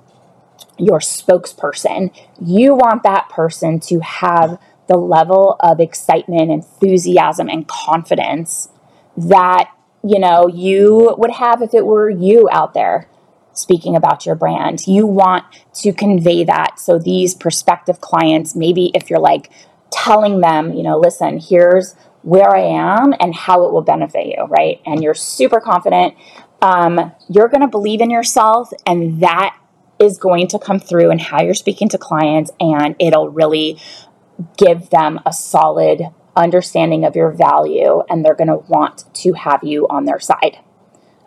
your 0.78 1.00
spokesperson, 1.00 2.14
you 2.40 2.74
want 2.74 3.02
that 3.02 3.28
person 3.28 3.80
to 3.80 4.00
have 4.00 4.58
the 4.88 4.96
level 4.96 5.56
of 5.60 5.80
excitement, 5.80 6.50
enthusiasm, 6.50 7.48
and 7.48 7.68
confidence 7.68 8.68
that 9.16 9.70
you 10.02 10.18
know 10.18 10.46
you 10.46 11.14
would 11.18 11.32
have 11.32 11.60
if 11.60 11.74
it 11.74 11.84
were 11.84 12.08
you 12.08 12.48
out 12.50 12.72
there 12.72 13.08
speaking 13.58 13.96
about 13.96 14.24
your 14.24 14.34
brand. 14.34 14.86
You 14.86 15.06
want 15.06 15.44
to 15.74 15.92
convey 15.92 16.44
that. 16.44 16.78
So 16.78 16.98
these 16.98 17.34
prospective 17.34 18.00
clients, 18.00 18.54
maybe 18.54 18.90
if 18.94 19.10
you're 19.10 19.18
like 19.18 19.50
telling 19.90 20.40
them, 20.40 20.72
you 20.72 20.82
know, 20.82 20.98
listen, 20.98 21.38
here's 21.38 21.94
where 22.22 22.54
I 22.54 22.60
am 22.60 23.14
and 23.20 23.34
how 23.34 23.64
it 23.66 23.72
will 23.72 23.82
benefit 23.82 24.26
you, 24.26 24.44
right? 24.44 24.80
And 24.84 25.02
you're 25.02 25.14
super 25.14 25.60
confident. 25.60 26.14
Um, 26.60 27.12
you're 27.28 27.48
going 27.48 27.60
to 27.60 27.68
believe 27.68 28.00
in 28.00 28.10
yourself, 28.10 28.70
and 28.84 29.22
that 29.22 29.56
is 30.00 30.18
going 30.18 30.48
to 30.48 30.58
come 30.58 30.80
through 30.80 31.10
in 31.10 31.18
how 31.18 31.42
you're 31.42 31.54
speaking 31.54 31.88
to 31.90 31.98
clients, 31.98 32.50
and 32.60 32.96
it'll 32.98 33.30
really 33.30 33.80
give 34.56 34.90
them 34.90 35.20
a 35.24 35.32
solid 35.32 36.02
understanding 36.38 37.04
of 37.04 37.16
your 37.16 37.30
value 37.32 38.02
and 38.08 38.24
they're 38.24 38.34
going 38.34 38.48
to 38.48 38.56
want 38.68 39.04
to 39.12 39.32
have 39.32 39.62
you 39.64 39.86
on 39.88 40.04
their 40.04 40.20
side. 40.20 40.58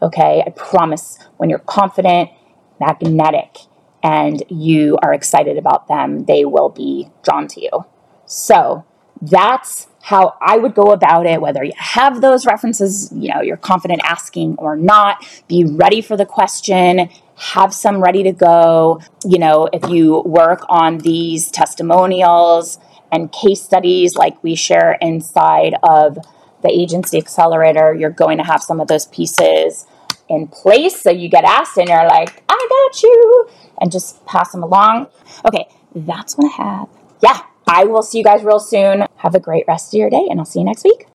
Okay, 0.01 0.43
I 0.45 0.49
promise 0.51 1.19
when 1.37 1.49
you're 1.49 1.59
confident, 1.59 2.31
magnetic, 2.79 3.57
and 4.03 4.43
you 4.49 4.97
are 5.03 5.13
excited 5.13 5.57
about 5.57 5.87
them, 5.87 6.25
they 6.25 6.43
will 6.43 6.69
be 6.69 7.09
drawn 7.23 7.47
to 7.49 7.61
you. 7.61 7.85
So 8.25 8.85
that's 9.21 9.87
how 10.03 10.35
I 10.41 10.57
would 10.57 10.73
go 10.73 10.91
about 10.91 11.27
it, 11.27 11.39
whether 11.41 11.63
you 11.63 11.73
have 11.77 12.21
those 12.21 12.45
references, 12.45 13.11
you 13.13 13.31
know, 13.31 13.41
you're 13.41 13.57
confident 13.57 14.01
asking 14.03 14.55
or 14.57 14.75
not. 14.75 15.23
Be 15.47 15.63
ready 15.63 16.01
for 16.01 16.17
the 16.17 16.25
question, 16.25 17.09
have 17.35 17.73
some 17.73 18.01
ready 18.01 18.23
to 18.23 18.31
go. 18.31 19.01
You 19.23 19.37
know, 19.37 19.69
if 19.71 19.87
you 19.89 20.23
work 20.25 20.65
on 20.69 20.99
these 20.99 21.51
testimonials 21.51 22.79
and 23.11 23.31
case 23.31 23.61
studies 23.61 24.15
like 24.15 24.41
we 24.43 24.55
share 24.55 24.97
inside 25.01 25.75
of 25.83 26.17
the 26.61 26.69
agency 26.69 27.17
accelerator, 27.17 27.93
you're 27.93 28.09
going 28.09 28.37
to 28.37 28.43
have 28.43 28.61
some 28.61 28.79
of 28.79 28.87
those 28.87 29.05
pieces 29.07 29.85
in 30.29 30.47
place. 30.47 31.01
So 31.01 31.09
you 31.11 31.29
get 31.29 31.43
asked 31.43 31.77
and 31.77 31.89
you're 31.89 32.07
like, 32.07 32.43
I 32.49 32.67
got 32.69 33.03
you, 33.03 33.49
and 33.79 33.91
just 33.91 34.25
pass 34.25 34.51
them 34.51 34.63
along. 34.63 35.07
Okay, 35.45 35.67
that's 35.95 36.37
what 36.37 36.51
I 36.51 36.63
have. 36.63 36.89
Yeah, 37.21 37.41
I 37.67 37.85
will 37.85 38.03
see 38.03 38.19
you 38.19 38.23
guys 38.23 38.43
real 38.43 38.59
soon. 38.59 39.05
Have 39.17 39.35
a 39.35 39.39
great 39.39 39.65
rest 39.67 39.93
of 39.93 39.99
your 39.99 40.09
day, 40.09 40.27
and 40.29 40.39
I'll 40.39 40.45
see 40.45 40.59
you 40.59 40.65
next 40.65 40.83
week. 40.83 41.07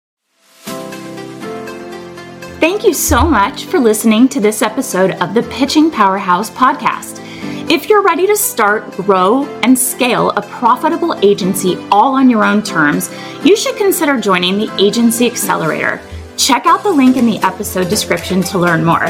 Thank 2.58 2.84
you 2.84 2.94
so 2.94 3.24
much 3.24 3.64
for 3.64 3.78
listening 3.78 4.28
to 4.30 4.40
this 4.40 4.62
episode 4.62 5.12
of 5.22 5.34
the 5.34 5.42
Pitching 5.44 5.90
Powerhouse 5.90 6.50
podcast. 6.50 7.22
If 7.68 7.88
you're 7.88 8.02
ready 8.02 8.26
to 8.26 8.36
start, 8.36 8.90
grow, 8.92 9.44
and 9.62 9.78
scale 9.78 10.30
a 10.30 10.42
profitable 10.42 11.18
agency 11.22 11.76
all 11.90 12.14
on 12.14 12.30
your 12.30 12.44
own 12.44 12.62
terms, 12.62 13.10
you 13.44 13.56
should 13.56 13.76
consider 13.76 14.20
joining 14.20 14.58
the 14.58 14.72
Agency 14.78 15.26
Accelerator. 15.26 16.00
Check 16.36 16.66
out 16.66 16.82
the 16.82 16.92
link 16.92 17.16
in 17.16 17.26
the 17.26 17.38
episode 17.38 17.88
description 17.88 18.42
to 18.44 18.58
learn 18.58 18.84
more. 18.84 19.06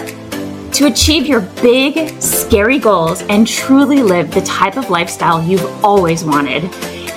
To 0.73 0.87
achieve 0.87 1.27
your 1.27 1.41
big, 1.63 2.21
scary 2.21 2.79
goals 2.79 3.23
and 3.23 3.47
truly 3.47 4.03
live 4.03 4.31
the 4.31 4.43
type 4.43 4.77
of 4.77 4.91
lifestyle 4.91 5.43
you've 5.43 5.85
always 5.85 6.25
wanted, 6.25 6.65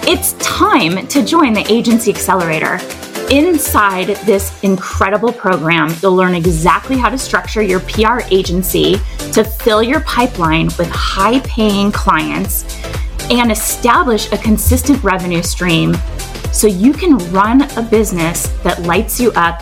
it's 0.08 0.34
time 0.34 1.08
to 1.08 1.24
join 1.24 1.54
the 1.54 1.66
Agency 1.72 2.12
Accelerator. 2.12 2.80
Inside 3.30 4.08
this 4.26 4.64
incredible 4.64 5.32
program, 5.32 5.94
you'll 6.02 6.16
learn 6.16 6.34
exactly 6.34 6.98
how 6.98 7.10
to 7.10 7.18
structure 7.18 7.62
your 7.62 7.80
PR 7.82 8.22
agency 8.32 8.96
to 9.34 9.44
fill 9.44 9.84
your 9.84 10.02
pipeline 10.02 10.66
with 10.78 10.90
high 10.90 11.40
paying 11.42 11.92
clients 11.92 12.64
and 13.30 13.52
establish 13.52 14.32
a 14.32 14.38
consistent 14.38 15.04
revenue 15.04 15.44
stream 15.44 15.96
so 16.52 16.66
you 16.68 16.94
can 16.94 17.18
run 17.32 17.62
a 17.78 17.82
business 17.82 18.48
that 18.64 18.82
lights 18.84 19.20
you 19.20 19.32
up 19.34 19.62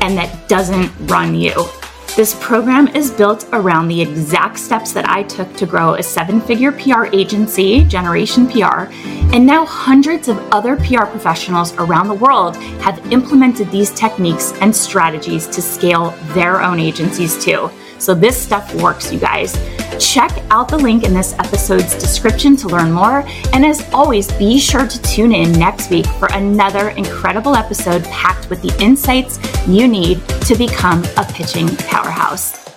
and 0.00 0.16
that 0.16 0.48
doesn't 0.48 0.92
run 1.10 1.34
you. 1.34 1.52
This 2.16 2.36
program 2.40 2.88
is 2.88 3.12
built 3.12 3.46
around 3.52 3.86
the 3.86 4.00
exact 4.00 4.58
steps 4.58 4.92
that 4.92 5.08
I 5.08 5.22
took 5.22 5.54
to 5.56 5.66
grow 5.66 5.94
a 5.94 6.02
seven 6.02 6.40
figure 6.40 6.72
PR 6.72 7.06
agency, 7.12 7.84
Generation 7.84 8.48
PR, 8.48 8.90
and 9.32 9.46
now 9.46 9.64
hundreds 9.64 10.26
of 10.26 10.38
other 10.52 10.76
PR 10.76 11.04
professionals 11.04 11.74
around 11.74 12.08
the 12.08 12.14
world 12.14 12.56
have 12.82 13.12
implemented 13.12 13.70
these 13.70 13.92
techniques 13.92 14.52
and 14.60 14.74
strategies 14.74 15.46
to 15.48 15.62
scale 15.62 16.10
their 16.34 16.60
own 16.60 16.80
agencies 16.80 17.42
too. 17.42 17.70
So 17.98 18.14
this 18.14 18.40
stuff 18.40 18.74
works, 18.74 19.12
you 19.12 19.18
guys. 19.18 19.52
Check 19.98 20.30
out 20.50 20.68
the 20.68 20.78
link 20.78 21.04
in 21.04 21.12
this 21.12 21.32
episode's 21.34 21.94
description 21.94 22.56
to 22.56 22.68
learn 22.68 22.92
more. 22.92 23.24
And 23.52 23.64
as 23.64 23.88
always, 23.92 24.30
be 24.32 24.58
sure 24.58 24.86
to 24.86 25.02
tune 25.02 25.32
in 25.32 25.52
next 25.52 25.90
week 25.90 26.06
for 26.18 26.28
another 26.32 26.90
incredible 26.90 27.56
episode 27.56 28.04
packed 28.04 28.48
with 28.48 28.62
the 28.62 28.76
insights 28.82 29.38
you 29.66 29.88
need 29.88 30.26
to 30.42 30.54
become 30.54 31.04
a 31.16 31.24
pitching 31.32 31.68
powerhouse. 31.76 32.67